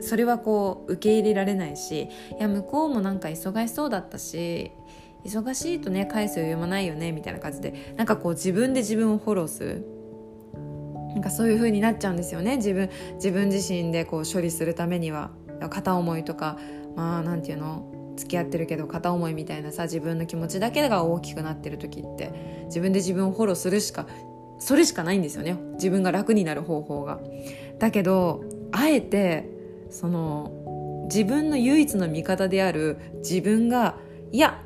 [0.00, 4.72] それはこう受け入れられないしいや向こうもなんか忙しそうだったし
[5.24, 9.86] 忙しいとね返す余裕もないよねみたいな感じでなんかこう自分で自分をフォローする
[11.14, 15.30] なんかそういう風になっちゃうんですよね自分自分自身でこう処理するためには
[15.70, 16.58] 片思いとか
[16.94, 24.06] まあなんていうの付き合ってるけど片思いみたいなさ自分の気持ちだけが大きくなってる時って自分で自分をフォローするしか
[24.58, 27.20] それしかないんですよね自分が楽になる方法が。
[27.78, 29.55] だけどあえて
[29.90, 33.96] その自分の唯一の味方である自分が
[34.32, 34.60] いや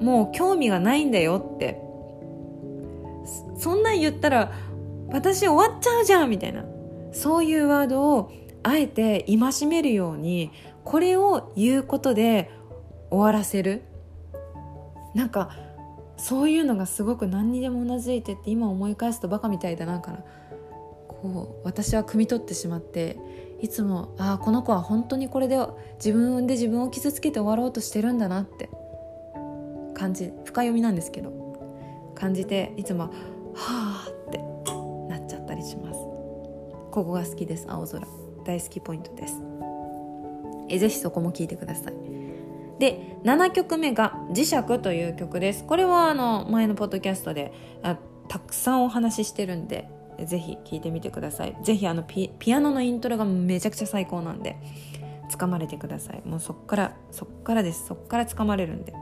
[0.00, 1.80] もう興味がないんだよって。
[3.56, 4.52] そんなん言ったら
[5.10, 6.64] 私終わっちゃうじゃんみたいな。
[7.12, 10.50] そういうワードをあえて戒めるように
[10.84, 12.50] これを言うことで
[13.10, 13.82] 終わらせる。
[15.14, 15.50] なんか
[16.16, 20.24] そういうのがすごく何にでもうなずいてって今思い返すとバカみたいだなから
[21.08, 23.18] こう私は汲み取ってしまって
[23.62, 25.56] いつもああこの子は本当にこれで
[25.94, 28.68] 自分で自分を傷つけて終わろうとしてるんだなって
[29.94, 33.10] 感じ深読みなんですけど感じていつもは
[33.54, 34.38] あって
[35.08, 36.00] なっちゃったりします。
[36.90, 38.06] ここが好きです青空。
[38.44, 39.40] 大好きポイントです。
[40.68, 41.94] えぜひそこも聞いてください。
[42.80, 45.64] で7曲目が「磁石」という曲です。
[45.64, 47.52] これはあの前のポッドキャストで
[47.82, 47.96] あ
[48.26, 49.88] たくさんお話ししてるんで
[50.24, 51.56] ぜひ聴いてみてください。
[51.62, 54.56] ぜひあのピアノのイントロがめちゃくちゃ最高なんで
[55.30, 56.22] 掴まれてください。
[56.26, 57.86] もうそっからそっからです。
[57.86, 58.92] そっから掴まれるんで。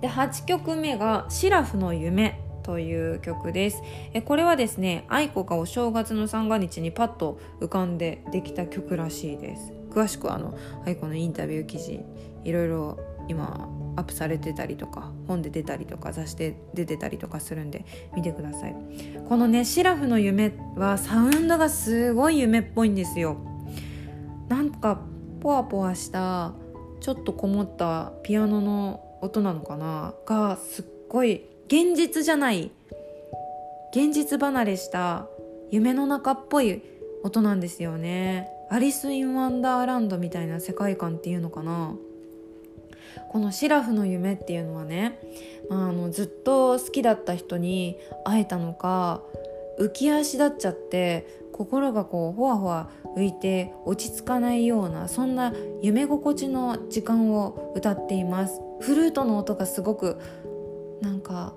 [0.00, 3.82] で8曲目が「シラフの夢」という曲です。
[4.12, 9.72] えこれはですね愛子がお正月の三が日にパッと浮かんでできた曲らしいです。
[9.90, 10.54] 詳しくはあの
[10.84, 12.00] 愛子のインタビュー記事
[12.44, 13.68] いろいろ今
[13.98, 17.84] アップされてたりとか本で出たりとか雑誌で出てたりとかするんで
[18.14, 18.76] 見てください。
[19.28, 23.36] このね「シラフの夢」はサウンドがすごい夢っぽいんですよ。
[24.48, 25.00] なんか
[25.40, 26.52] ポワポワした
[27.00, 30.14] ちょっとこもったピアノの音なのかな？
[30.26, 32.70] がすっごい現実じゃない
[33.92, 35.26] 現実離れした
[35.70, 36.82] 夢の中っぽい
[37.24, 38.48] 音なんですよね。
[38.70, 41.96] アリス・イン・ワンダーランドみたいな世界観っていうのかな？
[43.28, 45.18] この「シラフの夢」っていうのはね、
[45.68, 49.22] まあ、あのずっと好きだった人に会えたのか
[49.78, 55.52] 浮き足立っちゃって心がこうほわほわ浮いて落ち着かないようなそんな
[55.82, 58.60] 夢心地の時間を歌っています。
[58.80, 60.18] フルートの音がすごく
[61.00, 61.54] なんか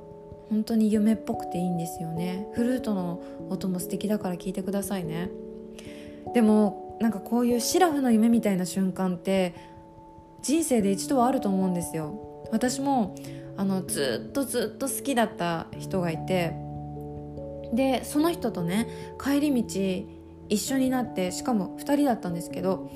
[0.49, 2.47] 本当に夢っぽくていいんですよね。
[2.53, 5.30] フルートの音も素敵だから聞いてくださいね。
[6.34, 9.55] でもなんかこういうシラフの夢みたいな瞬間って
[10.42, 12.48] 人生で一度はあると思うんですよ。
[12.52, 13.16] 私も
[13.58, 16.54] あのずっとずっと好きだった人がいて。
[17.74, 19.80] でその人とね帰り道
[20.50, 22.92] 一緒になってしかも2人だったんですけど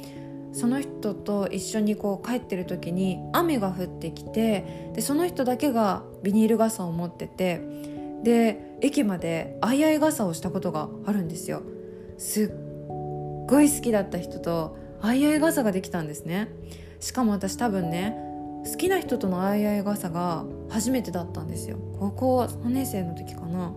[0.51, 7.61] その人と一緒にこう帰ってる時に雨が降ってきてでその人だけがビニール傘を持ってて
[8.23, 11.61] で駅まで相合い傘をしたことがあるんですよ。
[12.17, 12.47] すっ
[13.47, 16.49] ごい好きだった人と相合い傘ができたんですね。
[17.05, 18.17] しかも私多分ね
[18.65, 21.77] 好きな人との相合い傘が初めてだったんですよ。
[21.99, 23.71] 高校3年生の時かな。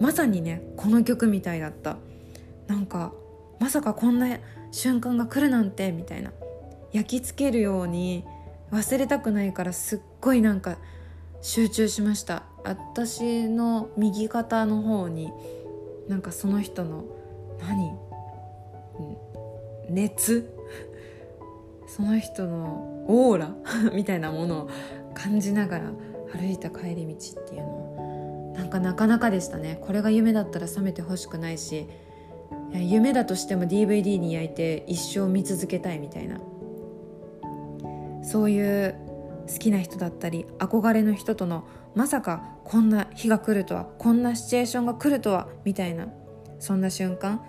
[0.00, 1.96] まさにねこの曲みたいだった。
[2.66, 3.14] なんか
[3.58, 4.36] まさかこんな
[4.70, 6.30] 瞬間が来るなんてみたいな。
[6.92, 8.26] 焼き付けるように
[8.70, 10.76] 忘れたくないからすっごいなんか
[11.40, 12.42] 集中しました。
[12.64, 15.32] 私の右肩の方に
[16.06, 17.04] なんかその人の
[17.60, 17.96] 何？
[19.88, 20.57] 熱？
[21.88, 23.54] その人のオーラ
[23.94, 24.68] みたいなものを
[25.14, 25.92] 感じながら
[26.32, 28.52] 歩いた帰り道っていうの。
[28.54, 29.78] なんかなかなかでしたね。
[29.80, 31.88] これが夢だったら覚めてほしくないし
[32.72, 36.38] 夢だとしても DVD に焼いて一生見続けたいみたいな。
[38.22, 38.94] そういう
[39.46, 41.64] 好きな人だったり憧れの人との
[41.94, 46.08] まさかこんな日が来るとはこんなシチュエーションが来るとはみたいな。
[46.58, 47.40] そんな瞬間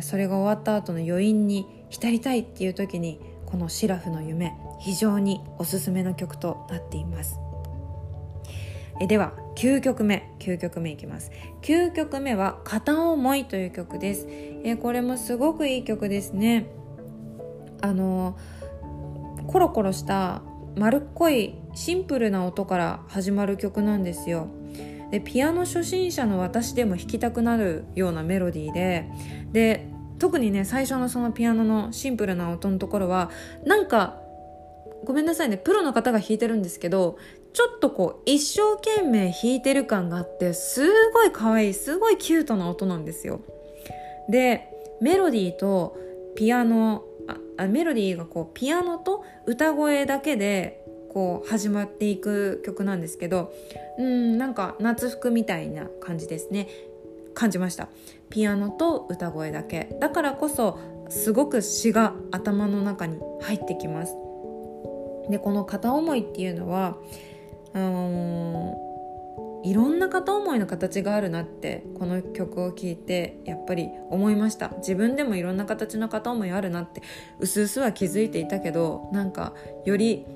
[0.00, 7.40] それが終わった後の余韻に浸りたいっていう時にこの「シラフの夢」非常におすすめの曲となっています。
[9.00, 10.30] えでは9曲目。
[10.38, 11.30] 9曲目いきます。
[11.62, 14.26] 9曲目は「片思い」という曲です。
[14.28, 16.66] えこれもすごくいい曲ですね。
[17.80, 18.36] あの
[19.46, 20.42] コロコロした
[20.76, 24.48] 丸っこいシンプルな音から始まる曲なんですよ。
[25.10, 29.08] でピアノ初心者の私でも弾きたくなるようなメロディーで
[29.52, 33.30] で特にね最初のそのピアノのシンプルな音のところは
[33.64, 34.20] なんか
[35.04, 37.18] ごめんなさいねプロの方が弾いてるんですけど
[37.52, 43.40] ちょっとこう一生懸命弾いてる感があってすごい可愛いすごいキュートな音なんですよ。
[44.28, 44.68] で
[45.00, 45.96] メロディーと
[46.36, 47.04] ピアノ
[47.56, 53.52] あメロディーがこうピアノと歌声だけでこう始まっていく曲なんですけど
[53.98, 56.68] うんなんか夏服みたいな感じですね。
[57.34, 57.88] 感じました。
[58.30, 59.96] ピアノと歌声だけ。
[60.00, 64.14] だからこそすごく詩が頭の中に入ってきます。
[65.30, 66.96] でこの片思いっていうのは
[67.74, 74.70] あのー、いろんな片思いの形があるなってこの曲を聴いてやっぱり思いました。
[74.78, 77.02] 自分でもいろんな形の片思いあるなって
[77.40, 79.54] うすうすは気づいていたけどなんか
[79.84, 80.26] より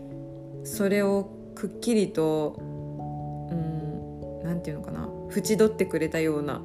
[0.64, 6.60] それをくっきりとうん何て言うのかな縁取ってくれたような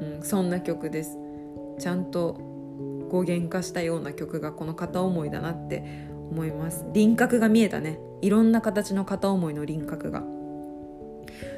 [0.00, 1.16] うん、そんな曲です。
[1.78, 2.34] ちゃんと
[3.10, 6.84] 語源化したような曲がこの片思いだなって思います。
[6.92, 7.98] 輪郭が見えたね。
[8.22, 10.22] いろんな形の片思いの輪郭が。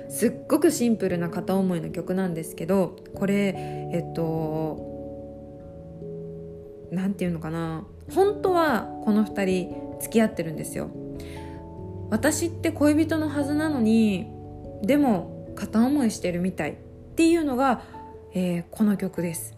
[0.09, 3.55] すっごくシンプルな片思いの曲なんですけどこれ
[3.93, 4.79] えっと
[6.93, 7.85] 何て言うのかな。
[8.15, 10.91] 本当はこの2人付き合ってるんですよ。
[12.11, 14.29] 私って恋人のはずなのに
[14.83, 16.75] でも片思いしてるみたいっ
[17.17, 17.83] ていうのが
[18.39, 19.57] えー、この曲です。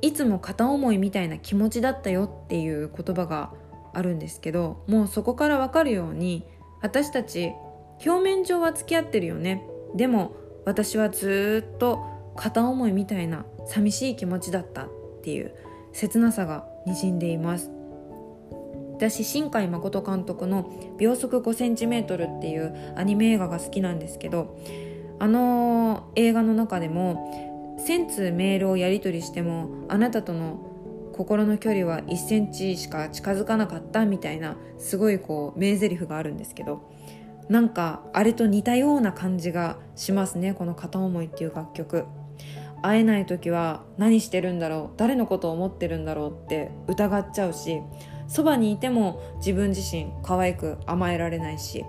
[0.00, 3.52] いつも片思いみたいな気持ちだったよっていう言葉が
[3.92, 6.44] あるんですけどもうそこからわかるように
[6.82, 7.52] 私たち
[8.06, 9.66] 表面上は付き合ってるよね。
[9.96, 10.36] でも
[10.66, 11.98] 私はずっと
[12.36, 14.88] 片思いみたいな寂しい気持ちだったっ
[15.24, 15.52] ていう
[15.92, 17.72] 切なさがにじんでいます。
[18.94, 22.04] 私新海誠監督の「秒速 5cm」
[22.38, 24.56] っていうアニメ映画が好きなんですけど
[25.18, 27.47] あの映画の中でも
[27.78, 36.92] 1000通メールをやり取りしてもあなたとの心の距離は1センチしか近づかなかったみたいなすごいこう名台詞があるんですけど
[37.48, 42.04] なんかあれと似たような感じがしますねこの「片思い」っていう楽曲。
[42.82, 47.80] 会えない時は何してるんだろう誰のことを思ってるんだろうって疑っちゃうし
[48.28, 51.84] そばにいても自分自身可愛く甘えられないし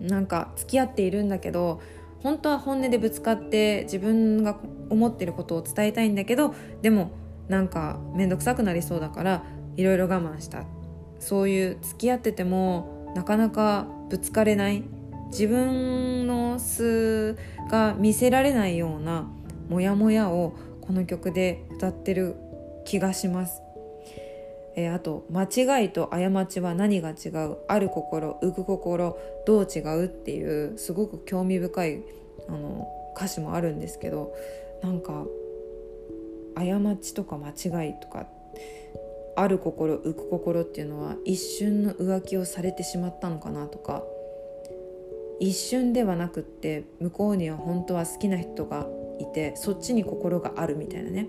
[0.00, 1.80] なんか付き合っているんだけど
[2.24, 4.58] 本当は本音でぶつかって自分が
[4.88, 7.12] 思ってることを伝えたいんだけどでも
[7.48, 9.44] なんか面倒くさくなりそうだから
[9.76, 10.64] いろいろ我慢した
[11.18, 14.84] そういう付き合っててもなかなかぶつかれない
[15.26, 17.36] 自分の素
[17.70, 19.28] が見せられないような
[19.68, 22.36] モヤモヤをこの曲で歌ってる
[22.86, 23.63] 気がします。
[24.76, 27.56] えー、あと「間違いと過ちは何が違う？
[27.68, 29.16] ある心浮く心
[29.46, 32.02] どう違う」っていうすごく興味深い
[32.48, 34.34] あの歌詞もあるんですけど
[34.82, 35.24] なんか
[36.54, 38.26] 過ちとか間違いとか
[39.36, 44.04] ある心浮く心っていうのは一瞬の浮気をされてしまったのかなとか
[45.40, 48.86] 一瞬ではなくって向こうには本当は好きな人が
[49.18, 51.28] いてそっちに心があるみたいなね。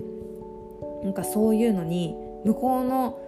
[1.04, 2.16] なんかそういうのに
[2.46, 3.20] 向こうの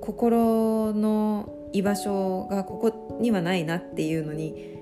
[0.00, 4.78] 心の居場所がここにはないなっていうのに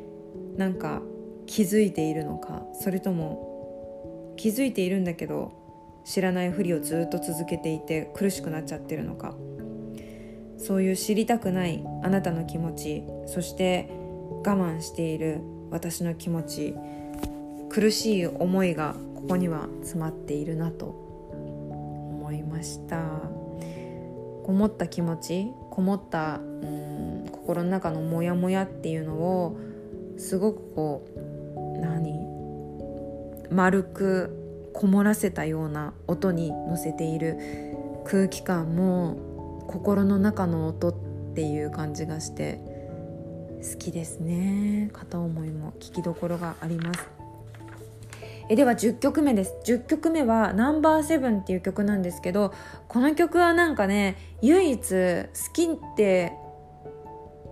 [0.57, 1.03] なんか
[1.47, 5.53] 気づいているのかそれとも気づいているんだけど
[6.05, 9.35] 知らないふりをずっと続けていて苦しくなっちゃってるのか。
[10.57, 13.91] そういう知りたくないあなたの気持ちそして
[14.31, 15.41] 我慢している
[15.71, 16.75] 私の気持ち
[17.69, 23.34] 苦しい思いがここには詰まっているなと思いました。
[24.45, 29.57] こもった気持ちこもったうん心の中のモヤモヤっていうのを
[30.17, 31.07] すごくこ
[31.77, 32.19] う何？
[33.51, 37.39] 丸くこもらせたような音に乗せている
[38.05, 40.95] 空気感も心の中の音っ
[41.35, 42.61] ていう感じがして
[43.63, 44.91] 好きですね。
[44.93, 47.14] 片思いも聞きどころがあります。
[48.49, 49.55] えでは10曲目です。
[49.65, 52.53] 10曲目は「ナンバーセブンっていう曲なんですけど
[52.89, 56.33] この曲はなんかね唯一好きって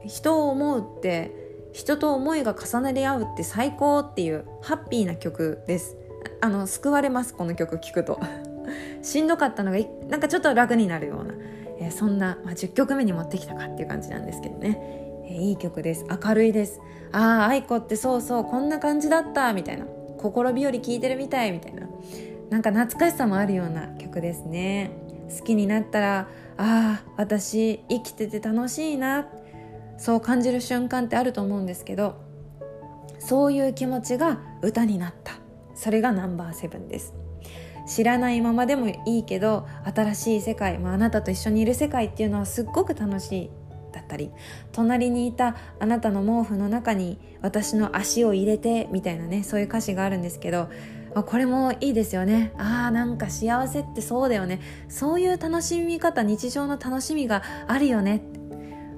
[0.05, 1.33] 人を思うって
[1.73, 5.97] 人と思いが重なり合うって最高っていうハッピーな曲です。
[6.41, 8.21] あの救われますこの曲聴くと。
[9.03, 9.79] しんどかったのが
[10.09, 11.35] なんかちょっと楽になるような、
[11.79, 16.05] え、そんな、まあ、10曲目に持ってきたかっていう感じなんですけどね、え、いい曲です。
[16.09, 16.81] 明るいです。
[17.11, 19.87] ああ愛子ってそうそうこんな感じだったみたいな。
[20.23, 21.89] 心日和聞いてるみたいみたいな。
[22.51, 24.91] なんか懐かしさもあるような曲ですね。
[25.39, 29.27] 好きになったらああ私生きてて楽しいな。
[29.99, 32.17] そう感じる瞬間ってあると思うんですけど
[33.19, 35.35] そういう気持ちが歌になった。
[35.75, 37.15] それがナンバーセブンです。
[37.87, 43.51] 知らないままでもいいけど新しい世界、まあ、なたと一緒にいる世界っていうのはすっごく楽しい。
[44.13, 44.31] ったり
[44.73, 50.69] 隣にいたあなたの毛布の中に私の足を入れてみたいなねそういう歌詞があるんですけど
[51.15, 52.55] これもいいですよね。
[52.57, 54.63] あーなんか幸せってそうだよね。
[54.89, 58.23] そういう楽しみ方日常の楽しみがあるよね。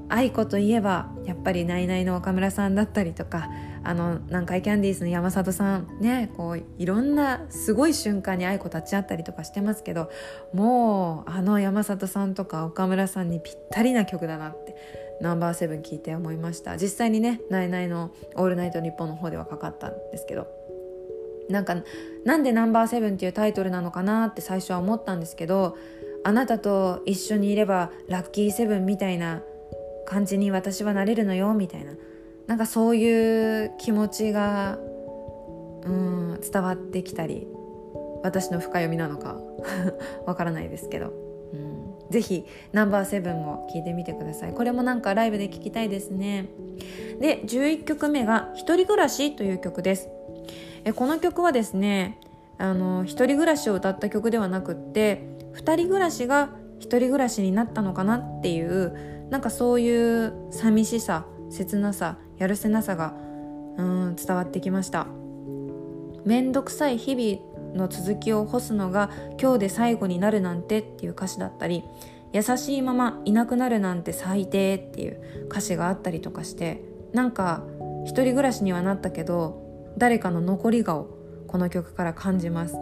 [0.09, 3.49] 愛子といえばやっぱりナイナイの岡村さんだったりとか
[3.83, 10.11] あの南海キャンディーズの山里さんねこういろんなすごい瞬間に愛子立ち会ったりとかしてますけど
[10.53, 14.75] もうあの山里さんとか岡村さんにぴったりな曲だなって
[15.21, 16.77] ナンバーセブン聞いて思いました。
[16.77, 20.47] 実際にね「ナイナイのオールナイトニッポン」の方ではかかったんですけど。
[21.51, 21.77] なんか
[22.25, 25.77] なんでナンバーセブンっていうタイトルなのかなって最初は思ったんですけど
[26.23, 29.43] あなたと一緒にいればラッキーセブンみたいな
[30.07, 31.93] 感じに私はなれるのよみたいな。
[32.47, 34.79] なんかそういう気持ちが
[35.85, 37.47] うん伝わってきたり
[38.23, 39.39] 私の深読みなのか
[40.27, 41.13] わからないですけど、
[42.11, 44.53] ぜひナンバーセブンも聴いてみてください。
[44.53, 46.47] これもなんかライブで聴きたいですね。
[47.21, 50.09] で11曲目が「一人暮らし」という曲です。
[50.85, 52.19] えこの曲はですね
[52.59, 63.15] あの一人暮らしを歌った曲ではなくって二人暮らしが一人暮らしになったのかなっていうなんかそういう寂しさ切なさやるせなさが
[63.77, 65.07] うん伝わってきました。
[66.25, 69.11] 面倒くさい日々の続きを干すのが
[69.41, 71.85] 今日で最後になるなんてっていう歌詞だったり
[72.33, 77.63] 優しいままいなくなるなんて最低っていう歌詞があったりとかしてなんか
[78.05, 81.09] 一人暮らしにはなったけど誰かの残り顔
[81.47, 82.77] この曲から感じます。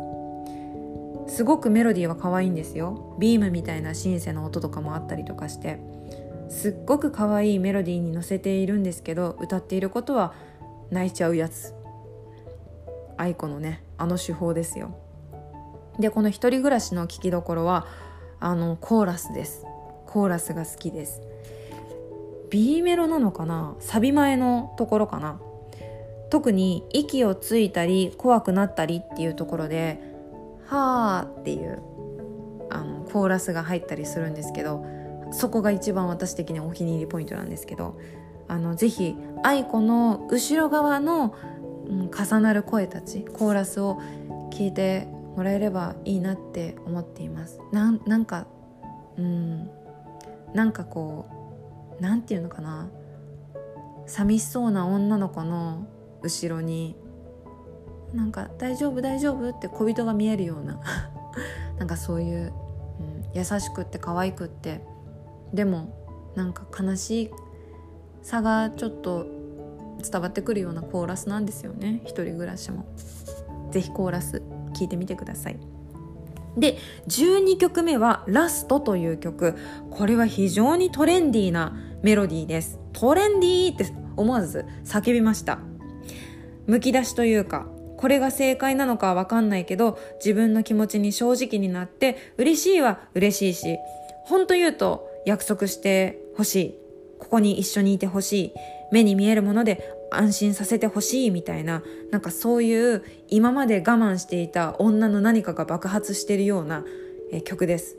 [1.29, 3.17] すごくメロディーは可愛いんですよ。
[3.19, 5.79] ビームみたいなシンセの音とかもあったりとかして
[6.49, 10.35] すっごく可愛いメロディーに乗せているんですけど歌っていることは
[10.91, 11.75] 泣いちゃうやつ。
[13.17, 14.97] 愛子のねあの手法ですよ。
[16.01, 17.87] でこの一人暮らしの聴きどころは
[18.41, 19.65] あのコーラスです。
[20.07, 21.23] コーラスが好きです。
[22.51, 23.77] B メロなのかな？
[23.79, 25.41] サビ前のところかな？
[26.31, 30.01] 特に息をついたり怖くなったりっていうところで
[30.67, 31.81] 「はー」っていう
[32.71, 34.85] あのコーラスが入ったりするんですけど
[35.31, 38.01] そこが一番私的にお気に入りポイントなんですけど
[38.49, 41.35] あのぜひ愛子の後ろ側の、
[41.87, 44.01] うん、重なる声たちコーラスを
[44.51, 45.07] 聞いて
[45.37, 47.61] もらえればいいなって思っています。
[47.73, 48.47] なんなんか
[49.17, 49.71] うん
[50.55, 51.27] なんかこ
[51.99, 52.89] うなんていうのかな。
[54.05, 55.87] 寂しそうな女の子の
[56.23, 56.97] 後ろに
[58.13, 60.81] なんか「大丈夫大丈夫?」って小人が見えるような。
[61.79, 62.53] なんかそういう、
[63.01, 64.85] うん、優しくって可愛くって。
[65.53, 65.89] でも
[66.35, 67.31] なんか悲しい
[68.23, 69.27] 差がちょっと
[70.03, 72.03] 伝わってくるようなコーラスなんですよね。
[72.05, 72.85] 一人暮らしも。
[73.71, 74.43] ぜひコーラス
[74.75, 75.59] 聴いてみてください。
[76.57, 76.77] で
[77.09, 79.55] 12曲目は「ラスト」という曲。
[79.91, 82.79] これは非常にトレンディーなメロディーです。
[82.93, 83.87] トレンディーって
[84.17, 85.59] 思わず叫びました。
[86.67, 93.79] むき出しというかこれが正解なのかはわかんないけど自分の気持ちに正直になって嬉しいは嬉しいし
[94.25, 96.79] 本当言うと約束してほしい。
[97.19, 98.53] ここに一緒にいてほしい。
[98.93, 106.85] 目に見えるもので安心させてほしいみたいななんかそういう今まで我慢していた女の何かが爆発してるような、
[107.33, 107.97] え曲です。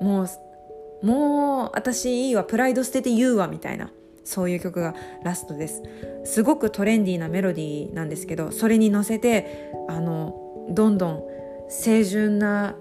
[0.00, 3.90] もうもう私いいわプライド捨てて言うわみたいな
[4.24, 5.82] そういう曲がラストです。
[6.24, 11.22] すごくトレンディーなメロディーなんですけどそれに乗せてあのどんどん
[11.68, 12.76] 清純な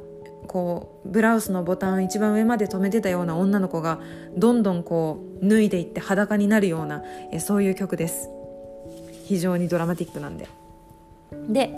[0.47, 3.99] こうブラウスのボタン一番上まで止めてたような女の子が
[4.35, 8.29] どんどんこう脱いでいって裸になるようなえそういう曲です。
[9.25, 10.47] 非常にドラマティックなんで。
[11.49, 11.75] で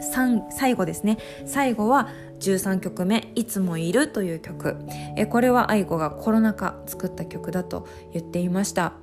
[0.52, 1.18] 最後ですね。
[1.46, 2.10] 最後は
[2.40, 4.76] 13曲目「いつもいる」という曲。
[5.18, 8.94] えこれは愛子がコロナ禍作った曲だと言っていました。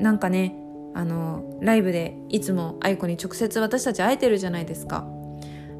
[0.00, 0.56] なんかね
[0.94, 5.06] あのライブでいつも愛子に直接私たち会えてるじゃないですか。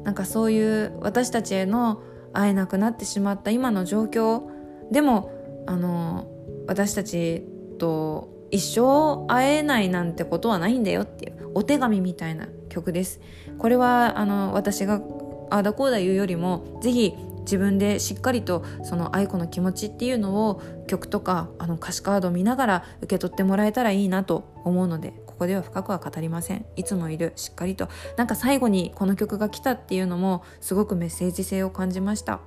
[0.03, 2.01] なんかそういう私たちへの
[2.33, 4.43] 会えなくなってしまった今の状況。
[4.91, 5.31] でも
[5.65, 6.27] あの
[6.67, 7.47] 私たち
[7.79, 13.21] と一生会えないなんてことはないんだよっていうお手紙みたいな曲です。
[13.57, 15.01] これはあの私が
[15.49, 26.65] ああだこうだ言うよりもぜひ自分でしっかりとその愛子の気持ちっていうのを曲とかあの歌詞カードを見ながら受け取ってもらえたらいいなと思うのでここでは深くは語りません。
[26.75, 27.33] いつもいる。
[27.35, 27.89] しっかりと。
[28.17, 32.39] なんか最後にこの曲が来たっていうのもすごくメッセージ性を感じました。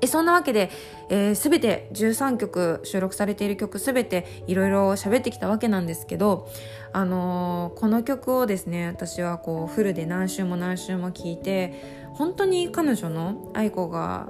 [0.00, 0.70] えそんなわけで、
[1.08, 6.48] えー、全て13曲収録されている曲全ていろいろ喋ってきたわけなんですけど、
[6.92, 14.28] あのー、この曲をですね私はこうフルで何週も何週も聴いて本当に彼女の愛子が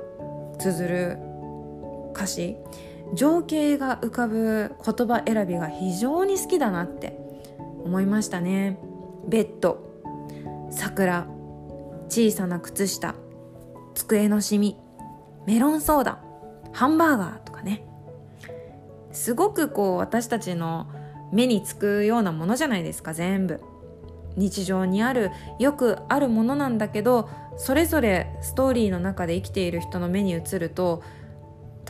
[0.58, 1.18] 綴る
[2.14, 2.56] 歌詞
[3.12, 7.18] 情景が浮かぶ言葉選びが非常に好きだなって
[7.84, 8.78] 思いましたね。
[9.28, 9.78] ベッド
[10.70, 11.26] 桜
[12.08, 13.14] 小さな靴下
[13.94, 14.76] 机のシミ
[15.46, 16.18] メロンソーダ
[16.72, 17.84] ハンバーガーとかね。
[19.12, 20.88] すごくこう私たちの
[21.32, 23.60] 目につくようなものじゃないですか全部。
[24.36, 25.30] 日常にある
[25.60, 31.04] よくあるものなんだけどそれぞれストーリーの中で生きている人の目に映ると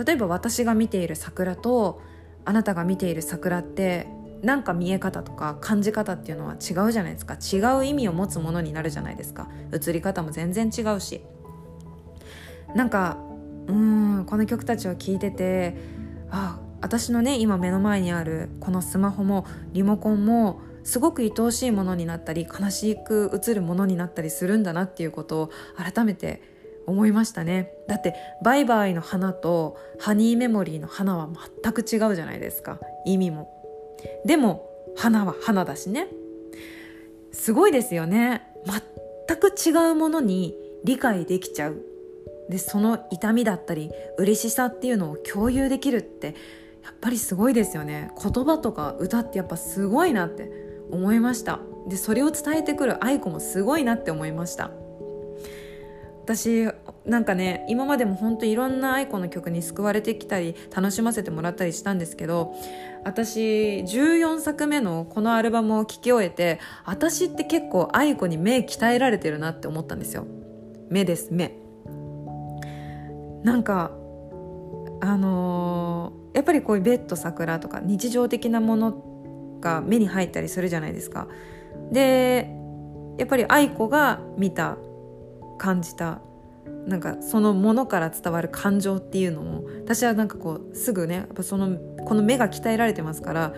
[0.05, 2.03] 例えば私が見ている桜と
[2.45, 4.07] あなたが見ている桜って
[4.43, 7.35] なんか見え方とか感じ方っていうのは違うじゃないですか。
[7.35, 9.49] 違う意味を持つものになるじゃないですか。
[9.73, 11.23] 映り方も全然違うし。
[12.75, 13.17] なんか
[13.67, 15.77] うんこの曲たちを聴いてて
[16.31, 26.43] あ私のね今目の前にあるこのスマホもリモコンもすごく愛おしいものになったり悲しく映るものになったりするんだなっていうことを改めて
[26.87, 27.73] 思いましたね。
[27.89, 31.31] だってバイバイの花とハニーメモリーの花は
[31.63, 32.79] 全く違うじゃないですか。
[33.07, 33.51] 意味も。
[34.27, 36.09] でも花は花だしね。
[37.33, 38.43] すごいですよね。
[39.27, 40.55] 全く違うものに
[40.85, 41.94] 理解できちゃう。
[42.49, 46.35] でその痛みだったり嬉しさっていうのを共有できるって
[46.85, 48.11] やっぱりすごいですよね。
[48.23, 50.51] 言葉とか歌ってやっぱすごいなって
[50.91, 51.61] 思いました。
[51.89, 54.71] でそれを伝えてくる愛子もすごいなって思いました。
[56.25, 56.67] 私
[57.05, 62.55] なんかね今までも本当いろんな愛子の曲に救われてきたり楽しませてもらったりしたんですけど
[63.05, 63.41] 私
[63.81, 70.27] 14作目のこのアルバムを聴き終えて私って結構愛子に目鍛えられてるなって思ったんですよ。
[70.89, 71.64] 目です目。
[73.45, 73.93] なんか
[75.01, 81.29] あのー、やっぱりこういうベッド桜とか日常的なものが目に入ったりするじゃないですか。
[81.93, 82.51] で
[83.19, 84.77] やっぱり愛子が見た
[85.59, 86.21] 感じた
[86.87, 93.55] なんかそのものから伝わる感情っていうのも私はなんかこうすぐねやっぱそのこの目が鍛えられてますから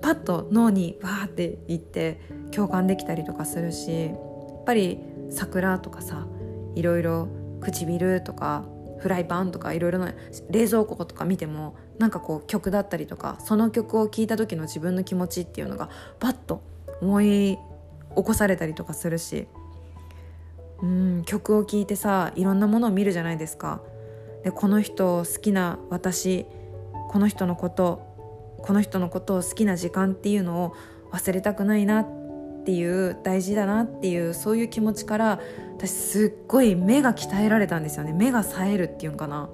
[0.00, 2.20] パッと脳にわーっていって
[2.50, 5.00] 共感できたりとかするしやっぱり
[5.30, 6.26] 桜とかさ
[6.74, 7.28] いろいろ
[7.60, 8.64] 唇とか
[9.02, 10.14] フライパンとかいろいろな
[10.48, 15.90] 冷蔵庫とか見てもなんかこう曲だったりとかその曲を聴いた時の自分の気持ちっていうのが
[16.20, 16.62] パッと
[17.00, 17.58] 思い
[18.14, 19.48] 起こされたりとかするし
[20.82, 23.80] うん曲を聴いてさいろんなものを見るじゃないですか。
[24.44, 26.46] でこの人好きな私
[27.10, 28.02] この人のこと
[28.58, 30.74] この人のことを好きな時間っていうのを
[31.12, 35.40] 忘れたくないなっていう大事だなっていうそういう気持ちから
[35.82, 38.12] 私すっごい目が鍛えられたんですよね。
[38.12, 39.50] 目が冴えるっていうんかな。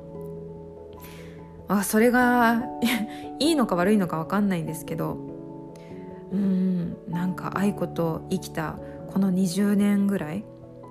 [1.69, 2.65] あそれが
[3.41, 5.17] いいのか悪いのか分かんないんですけど。
[6.31, 8.77] うんなんか愛子と生きた
[9.11, 10.45] この20年ぐらい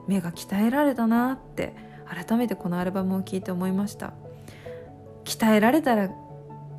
[0.07, 1.75] 目が鍛えられたなって
[2.05, 4.13] 改めてこのアルバムを聴いて思いました。
[5.25, 6.09] 鍛えられたら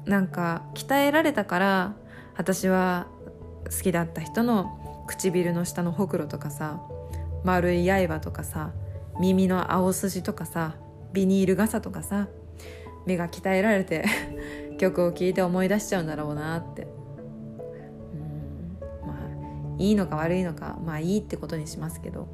[0.07, 1.95] なんか鍛えられたから
[2.37, 3.07] 私は
[3.67, 6.81] 好きだった人の唇の下のほくろとかさ
[7.45, 8.73] 丸い刃とかさ
[9.21, 10.77] 耳の青筋とかさ
[11.13, 12.29] ビニール傘とかさ
[13.07, 14.05] 目が鍛えられて
[14.79, 16.83] 曲を聴いて思い出しちゃうんだろうなって。
[16.83, 16.87] う
[19.05, 19.09] ん。
[19.09, 22.29] まあいいのか悪いのかまあいいってことにしますけど。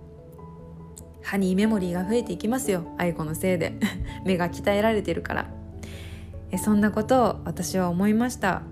[1.23, 3.73] ハニーメモリーが増えていきますよ愛子のせいで。
[4.27, 5.47] 目が鍛えられてるから。
[6.51, 8.63] えそんなことを私は思いました。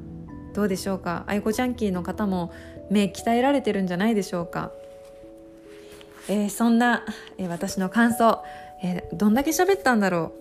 [0.53, 1.25] どうでしょうか？
[1.29, 2.53] 愛子ジャンキーの方も
[2.91, 4.71] 目鍛えられてるんじゃないでしょうか？
[6.29, 7.05] えー、そんな、
[7.39, 8.43] えー、私の感想、
[8.83, 10.33] えー、どんだけ喋ったんだろ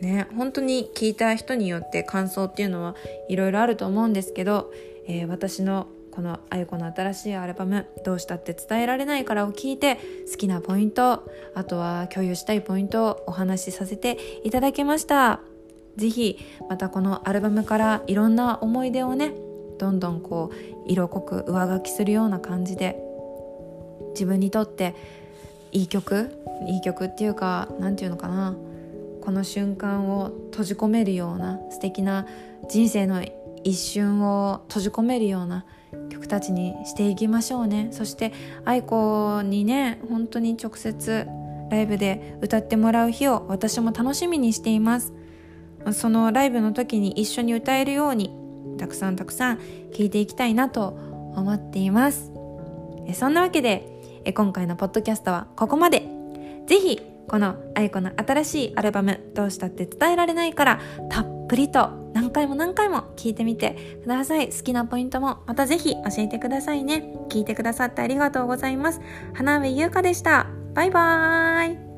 [0.00, 0.04] う。
[0.04, 2.96] ね本当に聞いた人によって感想っていうのは
[3.28, 4.72] いろいろあると思うんですけど、
[5.06, 9.98] え私のこのあゆこの新しいアルバム「どうしたって伝えられないから」を聞いて
[10.30, 15.40] 好きなポイントあとは共有したいポイントをお話しさせていただきました。
[15.96, 16.38] 是非
[16.68, 19.34] またこのアルバムからいろんな思い出をね
[19.78, 23.02] どんどんこう色濃く上書きするような感じで
[24.10, 24.94] 自分にとって
[25.72, 26.36] いい曲
[26.66, 28.56] いい曲っていうか何て言うのかな
[29.20, 32.26] この瞬間を閉じ込めるような素敵な
[32.68, 33.22] 人生の
[33.62, 35.64] 一瞬を閉じ込めるような
[36.08, 37.88] 曲たちにしていきましょうね。
[37.92, 38.32] そして
[38.64, 41.26] 愛子にね本当に直接
[41.70, 45.12] ライブで歌ってもらう日を私も楽しみにしています。
[45.92, 48.34] そのライブの時に一緒に歌えるように
[48.78, 50.88] たくさんたくさん聴いていきたいなと
[51.36, 52.32] 思っています。
[53.14, 53.99] そんなわけで
[54.32, 56.06] 今回のポッドキャストはここまで。
[56.66, 64.48] ぜひこの愛子の新しいアルバム「どうしたって伝えられない」からたっぷりと何回も何回も聞いてみてください。
[64.48, 67.12] 好きなポイントもまたぜひ教えてくださいね。
[67.28, 69.00] 聞いてくださってありがとうございます。
[69.34, 70.46] 花上優香でした。
[70.74, 71.89] バイバーイ。